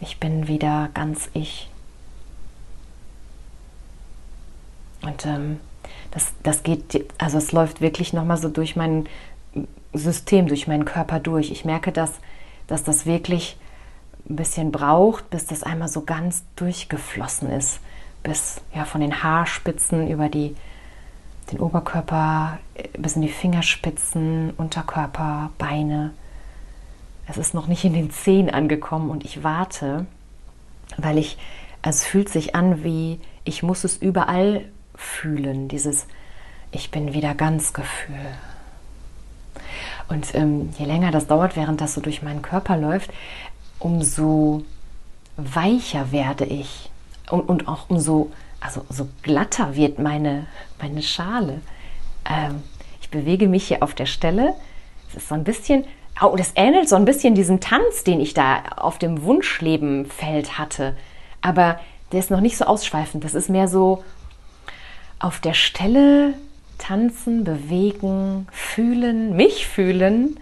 Ich 0.00 0.20
bin 0.20 0.46
wieder 0.46 0.90
ganz 0.92 1.30
ich. 1.32 1.70
Und 5.00 5.24
ähm, 5.24 5.58
das, 6.10 6.32
das 6.42 6.62
geht, 6.62 7.06
also 7.18 7.38
es 7.38 7.52
läuft 7.52 7.80
wirklich 7.80 8.12
nochmal 8.12 8.36
so 8.36 8.48
durch 8.48 8.76
mein 8.76 9.06
System, 9.92 10.46
durch 10.46 10.66
meinen 10.66 10.84
Körper 10.84 11.20
durch. 11.20 11.50
Ich 11.50 11.64
merke, 11.64 11.92
dass, 11.92 12.12
dass 12.66 12.84
das 12.84 13.06
wirklich 13.06 13.56
ein 14.28 14.36
bisschen 14.36 14.72
braucht, 14.72 15.30
bis 15.30 15.46
das 15.46 15.62
einmal 15.62 15.88
so 15.88 16.02
ganz 16.02 16.44
durchgeflossen 16.56 17.50
ist. 17.50 17.80
Bis 18.22 18.60
ja 18.74 18.84
von 18.84 19.00
den 19.00 19.22
Haarspitzen 19.22 20.08
über 20.08 20.28
die, 20.28 20.54
den 21.52 21.60
Oberkörper, 21.60 22.58
bis 22.98 23.16
in 23.16 23.22
die 23.22 23.28
Fingerspitzen, 23.28 24.52
Unterkörper, 24.56 25.50
Beine. 25.58 26.12
Es 27.26 27.36
ist 27.36 27.54
noch 27.54 27.66
nicht 27.66 27.84
in 27.84 27.92
den 27.92 28.10
Zehen 28.10 28.50
angekommen 28.50 29.10
und 29.10 29.24
ich 29.24 29.44
warte, 29.44 30.06
weil 30.96 31.18
ich, 31.18 31.38
also 31.82 31.98
es 31.98 32.04
fühlt 32.04 32.28
sich 32.28 32.54
an 32.54 32.82
wie, 32.84 33.20
ich 33.44 33.62
muss 33.62 33.84
es 33.84 33.96
überall 33.96 34.64
fühlen, 34.98 35.68
dieses 35.68 36.06
Ich 36.70 36.90
bin 36.90 37.14
wieder 37.14 37.34
ganz 37.34 37.72
Gefühl. 37.72 38.16
Und 40.08 40.34
ähm, 40.34 40.70
je 40.78 40.84
länger 40.84 41.10
das 41.10 41.26
dauert, 41.26 41.56
während 41.56 41.80
das 41.80 41.94
so 41.94 42.00
durch 42.00 42.22
meinen 42.22 42.42
Körper 42.42 42.76
läuft, 42.76 43.10
umso 43.78 44.64
weicher 45.36 46.12
werde 46.12 46.44
ich 46.44 46.90
und, 47.30 47.48
und 47.48 47.68
auch 47.68 47.88
umso 47.88 48.30
also 48.60 48.84
so 48.88 49.08
glatter 49.22 49.76
wird 49.76 49.98
meine, 49.98 50.46
meine 50.80 51.02
Schale. 51.02 51.60
Ähm, 52.28 52.62
ich 53.00 53.10
bewege 53.10 53.46
mich 53.46 53.68
hier 53.68 53.82
auf 53.82 53.94
der 53.94 54.06
Stelle. 54.06 54.54
Es 55.08 55.14
ist 55.14 55.28
so 55.28 55.34
ein 55.34 55.44
bisschen, 55.44 55.84
oh, 56.20 56.34
das 56.36 56.52
ähnelt 56.56 56.88
so 56.88 56.96
ein 56.96 57.04
bisschen 57.04 57.34
diesem 57.34 57.60
Tanz, 57.60 58.02
den 58.04 58.20
ich 58.20 58.34
da 58.34 58.62
auf 58.76 58.98
dem 58.98 59.22
Wunschlebenfeld 59.22 60.58
hatte. 60.58 60.96
Aber 61.40 61.78
der 62.10 62.18
ist 62.18 62.30
noch 62.30 62.40
nicht 62.40 62.56
so 62.56 62.64
ausschweifend. 62.64 63.22
Das 63.22 63.34
ist 63.34 63.48
mehr 63.48 63.68
so 63.68 64.02
auf 65.18 65.40
der 65.40 65.54
Stelle 65.54 66.34
tanzen, 66.78 67.44
bewegen, 67.44 68.46
fühlen, 68.52 69.34
mich 69.34 69.66
fühlen. 69.66 70.38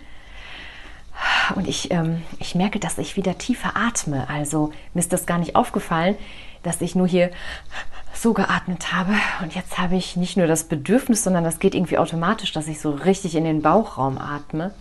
Und 1.54 1.66
ich, 1.66 1.90
ähm, 1.90 2.22
ich 2.38 2.54
merke, 2.54 2.78
dass 2.78 2.98
ich 2.98 3.16
wieder 3.16 3.38
tiefer 3.38 3.72
atme. 3.74 4.28
Also 4.28 4.72
mir 4.92 5.00
ist 5.00 5.12
das 5.12 5.26
gar 5.26 5.38
nicht 5.38 5.56
aufgefallen, 5.56 6.16
dass 6.62 6.80
ich 6.80 6.94
nur 6.94 7.08
hier 7.08 7.30
so 8.12 8.34
geatmet 8.34 8.92
habe. 8.92 9.14
Und 9.42 9.54
jetzt 9.54 9.78
habe 9.78 9.96
ich 9.96 10.16
nicht 10.16 10.36
nur 10.36 10.46
das 10.46 10.64
Bedürfnis, 10.64 11.24
sondern 11.24 11.44
das 11.44 11.58
geht 11.58 11.74
irgendwie 11.74 11.98
automatisch, 11.98 12.52
dass 12.52 12.68
ich 12.68 12.80
so 12.80 12.90
richtig 12.90 13.34
in 13.34 13.44
den 13.44 13.62
Bauchraum 13.62 14.18
atme. 14.18 14.74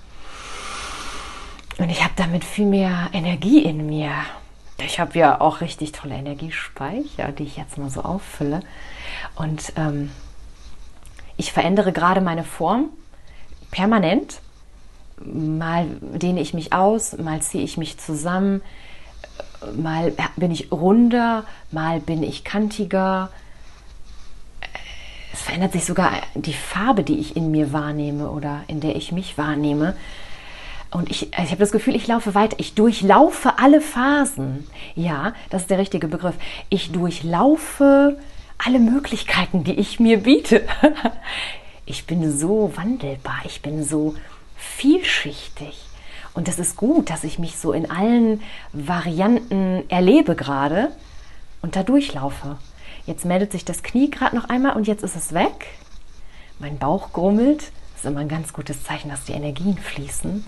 Und 1.78 1.90
ich 1.90 2.04
habe 2.04 2.14
damit 2.16 2.44
viel 2.44 2.66
mehr 2.66 3.10
Energie 3.14 3.60
in 3.60 3.86
mir. 3.86 4.12
Ich 4.86 5.00
habe 5.00 5.18
ja 5.18 5.40
auch 5.40 5.62
richtig 5.62 5.92
tolle 5.94 6.16
Energiespeicher, 6.16 7.32
die 7.32 7.44
ich 7.44 7.58
jetzt 7.58 7.78
mal 7.78 7.90
so 7.90 8.02
auffülle. 8.02 8.62
Und 9.36 9.74
ähm, 9.76 10.12
ich 11.38 11.52
verändere 11.52 11.92
gerade 11.92 12.22
meine 12.22 12.44
Form 12.44 12.90
permanent. 13.72 14.40
Mal 15.18 15.88
dehne 16.02 16.42
ich 16.42 16.54
mich 16.54 16.74
aus, 16.74 17.18
mal 17.18 17.42
ziehe 17.42 17.64
ich 17.64 17.78
mich 17.78 17.98
zusammen, 17.98 18.62
mal 19.76 20.14
bin 20.36 20.52
ich 20.52 20.72
runder, 20.72 21.46
mal 21.72 22.00
bin 22.00 22.22
ich 22.24 22.44
kantiger. 22.44 23.30
Es 25.34 25.42
verändert 25.42 25.74
sich 25.74 25.86
sogar 25.86 26.12
die 26.36 26.54
Farbe, 26.54 27.04
die 27.04 27.20
ich 27.20 27.36
in 27.36 27.52
mir 27.52 27.74
wahrnehme 27.74 28.30
oder 28.30 28.64
in 28.68 28.80
der 28.80 28.96
ich 28.96 29.12
mich 29.12 29.38
wahrnehme. 29.38 29.96
Und 30.92 31.10
ich, 31.12 31.34
ich 31.34 31.52
habe 31.52 31.58
das 31.58 31.74
Gefühl, 31.74 31.96
ich 31.96 32.08
laufe 32.08 32.36
weiter. 32.36 32.56
Ich 32.60 32.74
durchlaufe 32.74 33.60
alle 33.60 33.82
Phasen. 33.82 34.66
Ja, 34.96 35.34
das 35.50 35.64
ist 35.64 35.70
der 35.70 35.78
richtige 35.78 36.08
Begriff. 36.08 36.36
Ich 36.70 36.92
durchlaufe 36.94 38.18
alle 38.58 38.80
Möglichkeiten, 38.80 39.64
die 39.64 39.76
ich 39.76 40.00
mir 40.00 40.20
biete. 40.20 40.68
Ich 41.88 42.08
bin 42.08 42.36
so 42.36 42.76
wandelbar. 42.76 43.42
Ich 43.46 43.62
bin 43.62 43.84
so 43.84 44.16
vielschichtig. 44.56 45.86
Und 46.34 46.48
das 46.48 46.58
ist 46.58 46.78
gut, 46.78 47.12
dass 47.12 47.24
ich 47.24 47.38
mich 47.38 47.58
so 47.58 47.74
in 47.74 47.92
allen 47.92 48.42
Varianten 48.74 49.84
erlebe 49.88 50.36
gerade 50.36 50.92
und 51.62 51.76
da 51.76 51.84
durchlaufe. 51.84 52.58
Jetzt 53.06 53.24
meldet 53.24 53.52
sich 53.52 53.66
das 53.66 53.84
Knie 53.84 54.10
gerade 54.10 54.36
noch 54.36 54.50
einmal 54.50 54.76
und 54.76 54.88
jetzt 54.88 55.04
ist 55.04 55.16
es 55.16 55.34
weg. 55.34 55.68
Mein 56.60 56.78
Bauch 56.80 57.14
grummelt. 57.14 57.72
Das 57.94 58.04
ist 58.04 58.06
immer 58.06 58.22
ein 58.22 58.30
ganz 58.30 58.52
gutes 58.52 58.84
Zeichen, 58.84 59.10
dass 59.10 59.26
die 59.26 59.34
Energien 59.34 59.78
fließen. 59.78 60.46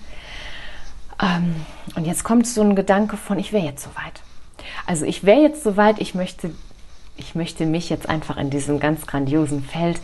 Ähm, 1.21 1.55
und 1.95 2.05
jetzt 2.05 2.23
kommt 2.23 2.47
so 2.47 2.61
ein 2.61 2.75
Gedanke 2.75 3.15
von, 3.15 3.39
ich 3.39 3.53
wäre 3.53 3.65
jetzt 3.65 3.83
soweit. 3.83 4.21
Also 4.85 5.05
ich 5.05 5.23
wäre 5.23 5.41
jetzt 5.41 5.63
soweit, 5.63 5.99
ich 5.99 6.15
möchte, 6.15 6.51
ich 7.17 7.35
möchte 7.35 7.65
mich 7.65 7.89
jetzt 7.89 8.07
einfach 8.07 8.37
in 8.37 8.49
diesem 8.49 8.79
ganz 8.79 9.05
grandiosen 9.07 9.63
Feld 9.63 9.99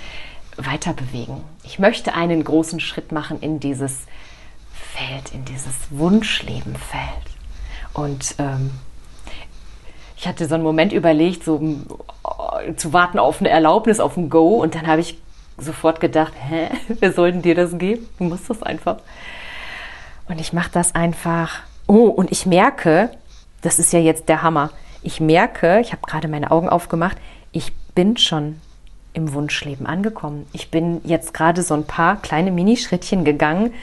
weiter 0.57 0.93
bewegen. 0.93 1.43
Ich 1.63 1.79
möchte 1.79 2.13
einen 2.13 2.43
großen 2.43 2.79
Schritt 2.79 3.11
machen 3.11 3.39
in 3.39 3.59
dieses 3.59 4.01
Feld, 4.73 5.33
in 5.33 5.45
dieses 5.45 5.73
Wunschlebenfeld. 5.89 7.01
Und 7.93 8.35
ähm, 8.39 8.71
ich 10.17 10.27
hatte 10.27 10.47
so 10.47 10.55
einen 10.55 10.63
Moment 10.63 10.93
überlegt, 10.93 11.43
so 11.43 11.59
äh, 12.59 12.75
zu 12.75 12.93
warten 12.93 13.19
auf 13.19 13.39
eine 13.39 13.49
Erlaubnis, 13.49 13.99
auf 13.99 14.17
ein 14.17 14.29
Go. 14.29 14.61
Und 14.61 14.75
dann 14.75 14.87
habe 14.87 15.01
ich 15.01 15.17
sofort 15.57 15.99
gedacht, 15.99 16.33
hä, 16.37 16.69
wer 16.99 17.13
soll 17.13 17.31
denn 17.31 17.41
dir 17.41 17.55
das 17.55 17.77
geben? 17.77 18.07
Du 18.17 18.25
musst 18.25 18.49
das 18.49 18.61
einfach. 18.63 18.97
Und 20.27 20.39
ich 20.39 20.53
mache 20.53 20.71
das 20.71 20.95
einfach. 20.95 21.61
Oh, 21.87 22.07
und 22.07 22.31
ich 22.31 22.45
merke, 22.45 23.09
das 23.61 23.79
ist 23.79 23.93
ja 23.93 23.99
jetzt 23.99 24.29
der 24.29 24.41
Hammer. 24.41 24.71
Ich 25.03 25.19
merke, 25.19 25.79
ich 25.81 25.91
habe 25.91 26.01
gerade 26.05 26.27
meine 26.27 26.51
Augen 26.51 26.69
aufgemacht, 26.69 27.17
ich 27.51 27.73
bin 27.93 28.17
schon 28.17 28.59
im 29.13 29.33
Wunschleben 29.33 29.85
angekommen. 29.85 30.47
Ich 30.53 30.71
bin 30.71 31.01
jetzt 31.03 31.33
gerade 31.33 31.61
so 31.61 31.73
ein 31.73 31.85
paar 31.85 32.21
kleine 32.21 32.51
Minischrittchen 32.51 33.23
gegangen 33.23 33.73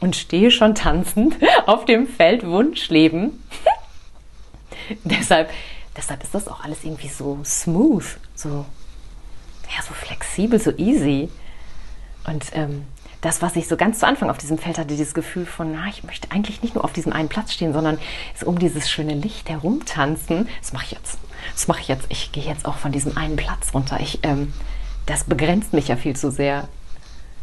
und 0.00 0.14
stehe 0.14 0.50
schon 0.50 0.74
tanzend 0.74 1.36
auf 1.66 1.84
dem 1.84 2.06
Feld 2.06 2.46
Wunschleben. 2.46 3.42
deshalb, 5.04 5.50
deshalb 5.96 6.22
ist 6.22 6.34
das 6.34 6.48
auch 6.48 6.62
alles 6.62 6.84
irgendwie 6.84 7.08
so 7.08 7.40
smooth, 7.44 8.04
so, 8.34 8.48
ja, 8.48 9.82
so 9.82 9.94
flexibel, 9.94 10.60
so 10.60 10.70
easy. 10.76 11.28
Und 12.26 12.44
ähm, 12.52 12.84
das, 13.20 13.42
was 13.42 13.56
ich 13.56 13.66
so 13.66 13.76
ganz 13.76 13.98
zu 13.98 14.06
Anfang 14.06 14.30
auf 14.30 14.38
diesem 14.38 14.58
Feld 14.58 14.78
hatte, 14.78 14.88
dieses 14.88 15.14
Gefühl 15.14 15.44
von, 15.44 15.72
na, 15.72 15.88
ich 15.88 16.04
möchte 16.04 16.30
eigentlich 16.30 16.62
nicht 16.62 16.74
nur 16.74 16.84
auf 16.84 16.92
diesem 16.92 17.12
einen 17.12 17.28
Platz 17.28 17.52
stehen, 17.52 17.72
sondern 17.72 17.98
so 18.36 18.46
um 18.46 18.58
dieses 18.58 18.88
schöne 18.88 19.14
Licht 19.14 19.48
herumtanzen. 19.48 20.48
Das 20.60 20.72
mache 20.72 20.84
ich 20.84 20.90
jetzt. 20.92 21.18
Das 21.52 21.66
mache 21.66 21.80
ich 21.80 21.88
jetzt. 21.88 22.06
Ich 22.10 22.32
gehe 22.32 22.44
jetzt 22.44 22.64
auch 22.64 22.76
von 22.76 22.92
diesem 22.92 23.16
einen 23.16 23.36
Platz 23.36 23.74
runter. 23.74 23.98
Ich, 24.00 24.20
ähm, 24.22 24.52
das 25.06 25.24
begrenzt 25.24 25.72
mich 25.72 25.88
ja 25.88 25.96
viel 25.96 26.14
zu 26.14 26.30
sehr. 26.30 26.68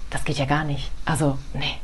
Das 0.09 0.23
geht 0.23 0.37
ja 0.37 0.45
gar 0.45 0.63
nicht. 0.63 0.91
Also, 1.03 1.37
nee. 1.53 1.77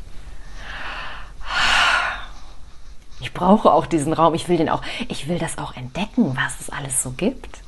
Ich 3.20 3.34
brauche 3.34 3.72
auch 3.72 3.86
diesen 3.86 4.14
Raum. 4.14 4.34
Ich 4.34 4.48
will 4.48 4.58
den 4.58 4.70
auch. 4.70 4.82
Ich 5.10 5.28
will 5.28 5.38
das 5.38 5.58
auch 5.58 5.76
entdecken, 5.76 6.36
was 6.36 6.60
es 6.60 6.70
alles 6.70 7.04
so 7.04 7.12
gibt. 7.12 7.60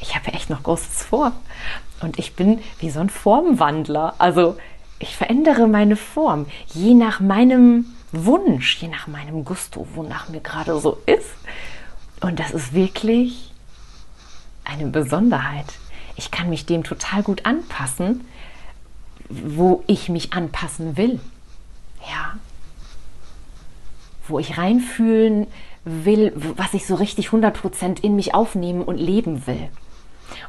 Ich 0.00 0.14
habe 0.16 0.32
echt 0.32 0.50
noch 0.50 0.62
Großes 0.62 1.04
vor. 1.04 1.32
Und 2.02 2.18
ich 2.18 2.34
bin 2.34 2.60
wie 2.78 2.90
so 2.90 3.00
ein 3.00 3.08
Formwandler. 3.08 4.14
Also 4.18 4.56
ich 5.02 5.16
verändere 5.16 5.66
meine 5.66 5.96
Form, 5.96 6.46
je 6.72 6.94
nach 6.94 7.20
meinem 7.20 7.86
Wunsch, 8.12 8.76
je 8.76 8.88
nach 8.88 9.08
meinem 9.08 9.44
Gusto, 9.44 9.86
wonach 9.94 10.28
mir 10.28 10.40
gerade 10.40 10.78
so 10.78 10.98
ist. 11.06 11.34
Und 12.20 12.38
das 12.38 12.52
ist 12.52 12.72
wirklich 12.72 13.52
eine 14.64 14.86
Besonderheit. 14.86 15.66
Ich 16.16 16.30
kann 16.30 16.48
mich 16.48 16.66
dem 16.66 16.84
total 16.84 17.22
gut 17.24 17.46
anpassen, 17.46 18.24
wo 19.28 19.82
ich 19.88 20.08
mich 20.08 20.32
anpassen 20.34 20.96
will. 20.96 21.18
Ja. 22.08 22.36
Wo 24.28 24.38
ich 24.38 24.56
reinfühlen 24.56 25.48
will, 25.84 26.32
was 26.56 26.74
ich 26.74 26.86
so 26.86 26.94
richtig 26.94 27.28
100% 27.28 28.00
in 28.02 28.14
mich 28.14 28.34
aufnehmen 28.34 28.82
und 28.82 28.98
leben 28.98 29.48
will. 29.48 29.68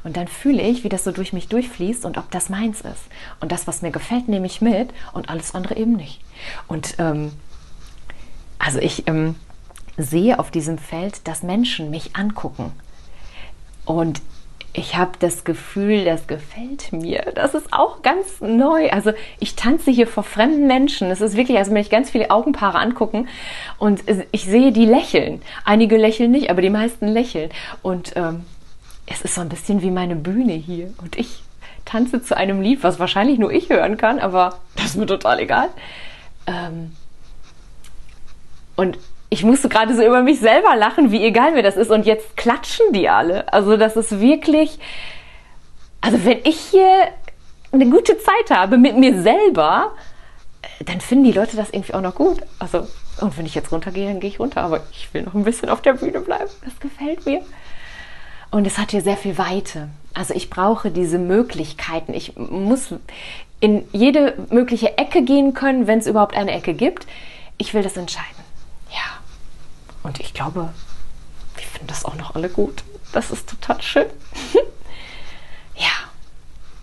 Und 0.03 0.17
dann 0.17 0.27
fühle 0.27 0.61
ich, 0.61 0.83
wie 0.83 0.89
das 0.89 1.03
so 1.03 1.11
durch 1.11 1.33
mich 1.33 1.47
durchfließt 1.47 2.05
und 2.05 2.17
ob 2.17 2.29
das 2.31 2.49
meins 2.49 2.81
ist. 2.81 3.03
Und 3.39 3.51
das, 3.51 3.67
was 3.67 3.81
mir 3.81 3.91
gefällt, 3.91 4.27
nehme 4.27 4.45
ich 4.45 4.61
mit 4.61 4.89
und 5.13 5.29
alles 5.29 5.55
andere 5.55 5.77
eben 5.77 5.93
nicht. 5.93 6.19
Und 6.67 6.95
ähm, 6.99 7.31
also 8.59 8.79
ich 8.79 9.07
ähm, 9.07 9.35
sehe 9.97 10.39
auf 10.39 10.51
diesem 10.51 10.77
Feld, 10.77 11.27
dass 11.27 11.43
Menschen 11.43 11.89
mich 11.89 12.15
angucken. 12.15 12.71
Und 13.85 14.21
ich 14.75 14.95
habe 14.95 15.11
das 15.19 15.43
Gefühl, 15.43 16.03
das 16.03 16.25
gefällt 16.25 16.91
mir. 16.91 17.31
Das 17.35 17.53
ist 17.53 17.71
auch 17.71 18.01
ganz 18.01 18.41
neu. 18.41 18.89
Also 18.89 19.11
ich 19.39 19.55
tanze 19.55 19.91
hier 19.91 20.07
vor 20.07 20.23
fremden 20.23 20.65
Menschen. 20.65 21.11
Es 21.11 21.21
ist 21.21 21.37
wirklich, 21.37 21.59
also 21.59 21.71
wenn 21.71 21.81
ich 21.81 21.91
ganz 21.91 22.09
viele 22.09 22.31
Augenpaare 22.31 22.79
angucken 22.79 23.27
und 23.77 24.03
ich 24.31 24.45
sehe 24.45 24.71
die 24.71 24.85
lächeln. 24.85 25.43
Einige 25.63 25.97
lächeln 25.97 26.31
nicht, 26.31 26.49
aber 26.49 26.63
die 26.63 26.71
meisten 26.71 27.07
lächeln. 27.07 27.51
Und 27.83 28.13
ähm, 28.15 28.45
es 29.07 29.21
ist 29.21 29.35
so 29.35 29.41
ein 29.41 29.49
bisschen 29.49 29.81
wie 29.81 29.91
meine 29.91 30.15
Bühne 30.15 30.53
hier 30.53 30.93
und 31.01 31.17
ich 31.17 31.43
tanze 31.85 32.21
zu 32.21 32.37
einem 32.37 32.61
Lied, 32.61 32.83
was 32.83 32.99
wahrscheinlich 32.99 33.39
nur 33.39 33.51
ich 33.51 33.69
hören 33.69 33.97
kann, 33.97 34.19
aber 34.19 34.59
das 34.75 34.85
ist 34.87 34.95
mir 34.95 35.05
total 35.05 35.39
egal. 35.39 35.69
Ähm 36.47 36.95
und 38.75 38.97
ich 39.29 39.43
musste 39.43 39.67
gerade 39.67 39.95
so 39.95 40.05
über 40.05 40.21
mich 40.21 40.39
selber 40.39 40.75
lachen, 40.75 41.11
wie 41.11 41.23
egal 41.23 41.53
mir 41.53 41.63
das 41.63 41.75
ist. 41.75 41.89
Und 41.89 42.05
jetzt 42.05 42.37
klatschen 42.37 42.93
die 42.93 43.09
alle. 43.09 43.51
Also 43.51 43.77
das 43.77 43.95
ist 43.95 44.19
wirklich, 44.19 44.77
also 46.01 46.23
wenn 46.23 46.39
ich 46.43 46.59
hier 46.59 47.07
eine 47.71 47.89
gute 47.89 48.17
Zeit 48.19 48.55
habe 48.55 48.77
mit 48.77 48.95
mir 48.95 49.21
selber, 49.21 49.93
dann 50.85 51.01
finden 51.01 51.25
die 51.25 51.31
Leute 51.31 51.57
das 51.57 51.71
irgendwie 51.71 51.95
auch 51.95 52.01
noch 52.01 52.15
gut. 52.15 52.41
Also, 52.59 52.87
und 53.21 53.37
wenn 53.37 53.45
ich 53.45 53.55
jetzt 53.55 53.71
runtergehe, 53.71 54.07
dann 54.07 54.19
gehe 54.19 54.29
ich 54.29 54.39
runter. 54.39 54.61
Aber 54.61 54.81
ich 54.91 55.11
will 55.13 55.23
noch 55.23 55.33
ein 55.33 55.43
bisschen 55.43 55.69
auf 55.69 55.81
der 55.81 55.93
Bühne 55.93 56.19
bleiben. 56.19 56.49
Das 56.63 56.79
gefällt 56.79 57.25
mir. 57.25 57.41
Und 58.53 58.67
es 58.67 58.77
hat 58.77 58.91
hier 58.91 59.01
sehr 59.01 59.17
viel 59.17 59.39
Weite. 59.39 59.89
Also 60.13 60.35
ich 60.35 60.51
brauche 60.51 60.91
diese 60.91 61.17
Möglichkeiten. 61.17 62.13
Ich 62.13 62.35
muss 62.37 62.93
in 63.59 63.83
jede 63.91 64.45
mögliche 64.51 64.95
Ecke 64.99 65.23
gehen 65.23 65.55
können, 65.55 65.87
wenn 65.87 65.97
es 65.97 66.05
überhaupt 66.05 66.37
eine 66.37 66.51
Ecke 66.51 66.75
gibt. 66.75 67.07
Ich 67.57 67.73
will 67.73 67.81
das 67.81 67.97
entscheiden. 67.97 68.43
Ja. 68.91 69.17
Und 70.03 70.19
ich 70.19 70.35
glaube, 70.35 70.71
wir 71.55 71.63
finden 71.65 71.87
das 71.87 72.05
auch 72.05 72.13
noch 72.13 72.35
alle 72.35 72.47
gut. 72.47 72.83
Das 73.11 73.31
ist 73.31 73.49
total 73.49 73.81
schön. 73.81 74.05
ja. 75.75 75.89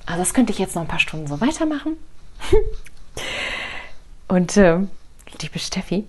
Also 0.07 0.23
das 0.23 0.35
könnte 0.35 0.53
ich 0.53 0.59
jetzt 0.59 0.75
noch 0.75 0.83
ein 0.83 0.89
paar 0.89 0.99
Stunden 0.99 1.29
so 1.29 1.41
weitermachen. 1.41 1.97
Und 4.27 4.57
äh, 4.57 4.79
liebe 5.41 5.59
Steffi, 5.61 6.05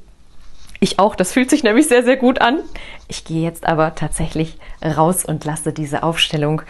ich 0.84 0.98
auch, 1.00 1.16
das 1.16 1.32
fühlt 1.32 1.50
sich 1.50 1.64
nämlich 1.64 1.88
sehr, 1.88 2.04
sehr 2.04 2.18
gut 2.18 2.42
an. 2.42 2.60
Ich 3.08 3.24
gehe 3.24 3.44
jetzt 3.44 3.68
aber 3.68 3.94
tatsächlich 3.94 4.58
raus 4.84 5.24
und 5.24 5.46
lasse 5.46 5.72
diese 5.72 6.02
Aufstellung 6.02 6.64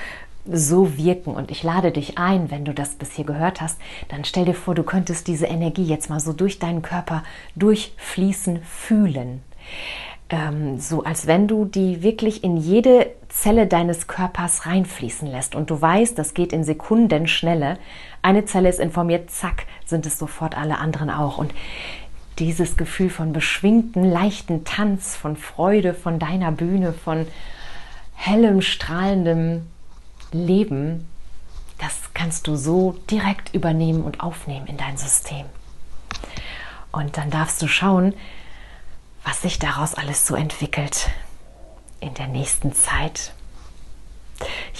so 0.45 0.97
wirken 0.97 1.34
und 1.34 1.49
ich 1.49 1.64
lade 1.64 1.91
dich 1.91 2.18
ein, 2.18 2.51
wenn 2.51 2.66
du 2.66 2.74
das 2.74 2.95
bis 2.95 3.14
hier 3.14 3.26
gehört 3.26 3.62
hast, 3.62 3.80
dann 4.09 4.26
stell 4.26 4.43
dir 4.45 4.53
vor, 4.53 4.76
du 4.76 4.84
könntest 4.84 5.28
diese 5.28 5.45
Energie 5.45 5.86
jetzt 5.86 6.09
mal 6.09 6.20
so 6.20 6.34
durch 6.34 6.59
deinen 6.59 6.82
Körper 6.82 7.24
durchfließen 7.55 8.62
fühlen. 8.64 9.43
ähm, 10.32 10.80
so 10.80 11.03
als 11.03 11.28
wenn 11.28 11.47
du 11.47 11.66
die 11.66 12.01
wirklich 12.01 12.43
in 12.43 12.57
jede 12.57 13.12
Zelle 13.30 13.68
deines 13.68 14.07
Körpers 14.07 14.66
reinfließen 14.66 15.28
lässt. 15.28 15.55
Und 15.55 15.70
du 15.70 15.80
weißt, 15.82 16.18
das 16.18 16.34
geht 16.34 16.53
in 16.53 16.64
Sekundenschnelle. 16.64 17.78
Eine 18.22 18.45
Zelle 18.45 18.70
ist 18.70 18.80
informiert, 18.80 19.30
zack, 19.30 19.66
sind 19.86 20.05
es 20.05 20.18
sofort 20.18 20.57
alle 20.57 20.80
anderen 20.80 21.09
auch. 21.09 21.38
Und 21.38 21.53
dieses 22.40 22.78
Gefühl 22.78 23.10
von 23.10 23.34
beschwingten, 23.34 24.10
leichten 24.10 24.64
Tanz, 24.64 25.16
von 25.16 25.36
Freude, 25.36 25.94
von 25.94 26.20
deiner 26.20 26.52
Bühne, 26.52 26.94
von 26.94 27.28
hellem, 28.16 28.62
strahlendem 28.62 29.68
Leben, 30.32 31.08
das 31.78 32.14
kannst 32.14 32.48
du 32.48 32.56
so 32.56 32.96
direkt 33.10 33.54
übernehmen 33.54 34.04
und 34.04 34.22
aufnehmen 34.22 34.68
in 34.68 34.78
dein 34.78 34.98
System. 34.98 35.46
Und 36.92 37.18
dann 37.18 37.32
darfst 37.32 37.62
du 37.62 37.68
schauen, 37.68 38.14
was 39.24 39.42
sich 39.42 39.60
daraus 39.60 39.96
alles 39.96 40.28
so 40.28 40.36
entwickelt 40.36 41.10
in 42.00 42.14
der 42.14 42.28
nächsten 42.28 42.74
Zeit. 42.74 43.34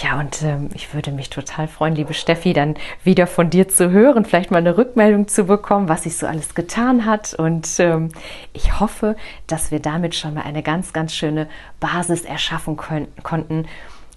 Ja, 0.02 0.18
und 0.18 0.42
ähm, 0.42 0.70
ich 0.74 0.92
würde 0.94 1.12
mich 1.12 1.30
total 1.30 1.68
freuen, 1.68 1.94
liebe 1.94 2.14
Steffi, 2.14 2.52
dann 2.52 2.76
wieder 3.04 3.26
von 3.26 3.50
dir 3.50 3.68
zu 3.68 3.90
hören, 3.90 4.24
vielleicht 4.24 4.50
mal 4.50 4.58
eine 4.58 4.76
Rückmeldung 4.76 5.28
zu 5.28 5.44
bekommen, 5.44 5.88
was 5.88 6.04
sich 6.04 6.16
so 6.16 6.26
alles 6.26 6.54
getan 6.54 7.04
hat. 7.04 7.34
Und 7.34 7.68
ähm, 7.78 8.08
ich 8.52 8.80
hoffe, 8.80 9.16
dass 9.46 9.70
wir 9.70 9.80
damit 9.80 10.14
schon 10.14 10.34
mal 10.34 10.42
eine 10.42 10.62
ganz, 10.62 10.92
ganz 10.92 11.14
schöne 11.14 11.48
Basis 11.80 12.22
erschaffen 12.22 12.76
können, 12.76 13.08
konnten 13.22 13.66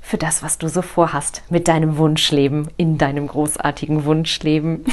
für 0.02 0.18
das, 0.18 0.43
was 0.43 0.60
du 0.60 0.68
so 0.68 0.82
vorhast 0.84 1.41
mit 1.50 1.68
deinem 1.68 1.98
Wunschleben, 1.98 2.70
in 2.78 2.98
deinem 2.98 3.28
großartigen 3.28 4.06
Wunschleben. 4.06 4.86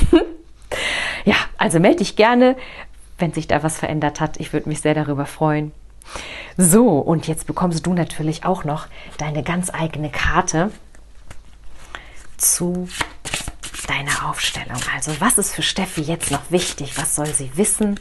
ja, 1.24 1.36
also 1.58 1.80
melde 1.80 1.98
dich 1.98 2.16
gerne, 2.16 2.56
wenn 3.18 3.32
sich 3.32 3.46
da 3.46 3.62
was 3.62 3.78
verändert 3.78 4.20
hat. 4.20 4.40
Ich 4.40 4.54
würde 4.54 4.70
mich 4.70 4.80
sehr 4.80 4.94
darüber 4.94 5.26
freuen. 5.26 5.72
So, 6.56 6.98
und 6.98 7.26
jetzt 7.28 7.46
bekommst 7.46 7.86
du 7.86 7.94
natürlich 7.94 8.44
auch 8.44 8.64
noch 8.64 8.86
deine 9.18 9.42
ganz 9.42 9.70
eigene 9.72 10.10
Karte 10.10 10.70
zu 12.36 12.88
deiner 13.88 14.28
Aufstellung. 14.28 14.80
Also, 14.94 15.12
was 15.20 15.38
ist 15.38 15.54
für 15.54 15.62
Steffi 15.62 16.02
jetzt 16.02 16.30
noch 16.30 16.50
wichtig? 16.50 16.98
Was 16.98 17.16
soll 17.16 17.26
sie 17.26 17.56
wissen? 17.56 17.98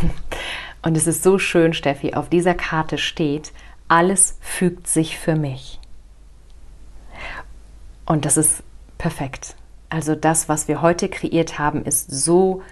Und 0.82 0.96
es 0.96 1.06
ist 1.06 1.22
so 1.22 1.38
schön, 1.38 1.72
Steffi, 1.74 2.14
auf 2.14 2.28
dieser 2.28 2.54
Karte 2.54 2.98
steht, 2.98 3.52
alles 3.88 4.38
fügt 4.40 4.88
sich 4.88 5.18
für 5.18 5.36
mich. 5.36 5.78
Und 8.04 8.24
das 8.24 8.36
ist 8.36 8.62
perfekt. 8.98 9.54
Also 9.92 10.14
das, 10.14 10.48
was 10.48 10.68
wir 10.68 10.80
heute 10.80 11.10
kreiert 11.10 11.58
haben, 11.58 11.84
ist 11.84 12.10
so, 12.10 12.62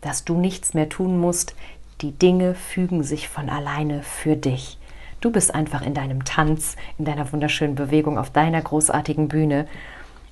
dass 0.00 0.24
du 0.24 0.40
nichts 0.40 0.72
mehr 0.72 0.88
tun 0.88 1.20
musst. 1.20 1.54
Die 2.00 2.12
Dinge 2.12 2.54
fügen 2.54 3.02
sich 3.02 3.28
von 3.28 3.50
alleine 3.50 4.02
für 4.02 4.34
dich. 4.34 4.78
Du 5.20 5.30
bist 5.30 5.54
einfach 5.54 5.82
in 5.82 5.92
deinem 5.92 6.24
Tanz, 6.24 6.76
in 6.96 7.04
deiner 7.04 7.30
wunderschönen 7.30 7.74
Bewegung 7.74 8.16
auf 8.16 8.30
deiner 8.30 8.62
großartigen 8.62 9.28
Bühne 9.28 9.68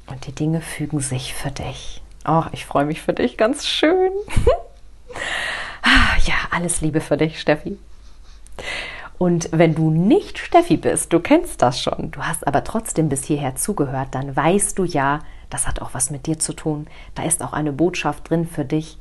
und 0.07 0.27
die 0.27 0.33
Dinge 0.33 0.63
fügen 0.63 1.01
sich 1.01 1.35
für 1.35 1.51
dich. 1.51 2.01
Oh, 2.27 2.45
ich 2.53 2.65
freue 2.65 2.87
mich 2.87 3.03
für 3.03 3.13
dich 3.13 3.37
ganz 3.37 3.67
schön. 3.67 4.13
Ah, 5.85 6.17
ja, 6.25 6.35
alles 6.53 6.81
Liebe 6.81 7.01
für 7.01 7.17
dich, 7.17 7.41
Steffi. 7.41 7.77
Und 9.19 9.49
wenn 9.53 9.75
du 9.75 9.91
nicht 9.91 10.39
Steffi 10.39 10.77
bist, 10.77 11.13
du 11.13 11.19
kennst 11.19 11.61
das 11.61 11.81
schon, 11.81 12.13
du 12.13 12.23
hast 12.23 12.47
aber 12.47 12.65
trotzdem 12.65 13.09
bis 13.09 13.25
hierher 13.25 13.57
zugehört, 13.57 14.09
dann 14.13 14.35
weißt 14.35 14.79
du 14.79 14.85
ja, 14.85 15.21
das 15.53 15.67
hat 15.67 15.83
auch 15.83 15.95
was 15.95 16.11
mit 16.11 16.27
dir 16.27 16.39
zu 16.39 16.53
tun. 16.53 16.87
Da 17.15 17.25
ist 17.25 17.43
auch 17.43 17.53
eine 17.53 17.73
Botschaft 17.73 18.31
drin 18.31 18.47
für 18.47 18.65
dich. 18.65 18.99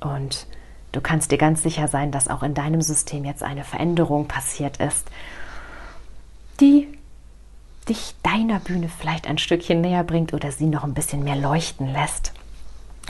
Und 0.00 0.46
du 0.92 1.00
kannst 1.00 1.30
dir 1.30 1.38
ganz 1.38 1.62
sicher 1.62 1.88
sein, 1.88 2.12
dass 2.12 2.28
auch 2.28 2.42
in 2.42 2.54
deinem 2.54 2.82
System 2.82 3.24
jetzt 3.24 3.42
eine 3.42 3.64
Veränderung 3.64 4.28
passiert 4.28 4.78
ist, 4.78 5.08
die 6.60 6.88
dich 7.88 8.14
deiner 8.22 8.60
Bühne 8.60 8.88
vielleicht 8.88 9.26
ein 9.26 9.38
Stückchen 9.38 9.80
näher 9.80 10.04
bringt 10.04 10.34
oder 10.34 10.52
sie 10.52 10.66
noch 10.66 10.84
ein 10.84 10.94
bisschen 10.94 11.24
mehr 11.24 11.36
leuchten 11.36 11.90
lässt. 11.92 12.32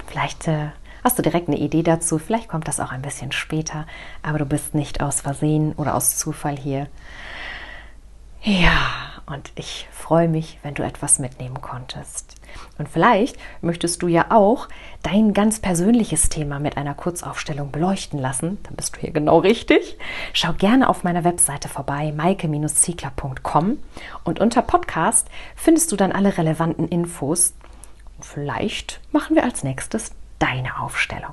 Vielleicht 0.07 0.47
äh, 0.47 0.68
hast 1.03 1.18
du 1.18 1.22
direkt 1.22 1.49
eine 1.49 1.59
Idee 1.59 1.82
dazu, 1.82 2.18
vielleicht 2.18 2.49
kommt 2.49 2.68
das 2.68 2.80
auch 2.80 2.93
ein 2.93 3.03
bisschen 3.03 3.32
später, 3.32 3.86
aber 4.22 4.39
du 4.39 4.47
bist 4.47 4.74
nicht 4.74 5.03
aus 5.03 5.20
Versehen 5.20 5.72
oder 5.72 5.95
aus 5.95 6.16
Zufall 6.16 6.57
hier. 6.57 6.86
Ja, 8.43 8.89
und 9.26 9.51
ich 9.57 9.89
freue 9.91 10.28
mich, 10.28 10.59
wenn 10.62 10.74
du 10.74 10.84
etwas 10.84 11.18
mitnehmen 11.18 11.61
konntest. 11.61 12.38
Und 12.78 12.88
vielleicht 12.88 13.36
möchtest 13.61 14.03
du 14.03 14.09
ja 14.09 14.26
auch 14.30 14.68
dein 15.03 15.32
ganz 15.32 15.61
persönliches 15.61 16.28
Thema 16.28 16.59
mit 16.59 16.76
einer 16.76 16.94
Kurzaufstellung 16.94 17.70
beleuchten 17.70 18.18
lassen. 18.18 18.59
Dann 18.64 18.76
bist 18.76 18.96
du 18.96 19.01
hier 19.01 19.11
genau 19.11 19.38
richtig. 19.38 19.99
Schau 20.32 20.53
gerne 20.53 20.88
auf 20.88 21.05
meiner 21.05 21.24
Webseite 21.24 21.68
vorbei, 21.68 22.12
maike-ziegler.com. 22.16 23.78
Und 24.24 24.40
unter 24.40 24.62
Podcast 24.62 25.28
findest 25.57 25.92
du 25.92 25.96
dann 25.96 26.12
alle 26.12 26.38
relevanten 26.38 26.88
Infos. 26.88 27.55
Und 28.16 28.24
vielleicht 28.24 29.01
machen 29.12 29.36
wir 29.36 29.44
als 29.44 29.64
nächstes 29.64 30.12
deine 30.38 30.80
Aufstellung. 30.80 31.32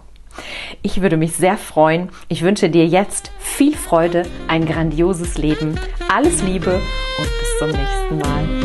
Ich 0.81 1.01
würde 1.01 1.17
mich 1.17 1.35
sehr 1.35 1.57
freuen. 1.57 2.09
Ich 2.27 2.41
wünsche 2.41 2.69
dir 2.69 2.85
jetzt 2.85 3.31
viel 3.39 3.75
Freude, 3.75 4.23
ein 4.47 4.65
grandioses 4.65 5.37
Leben. 5.37 5.79
Alles 6.09 6.41
Liebe 6.43 6.75
und 7.17 7.29
bis 7.39 7.59
zum 7.59 7.69
nächsten 7.69 8.17
Mal. 8.17 8.64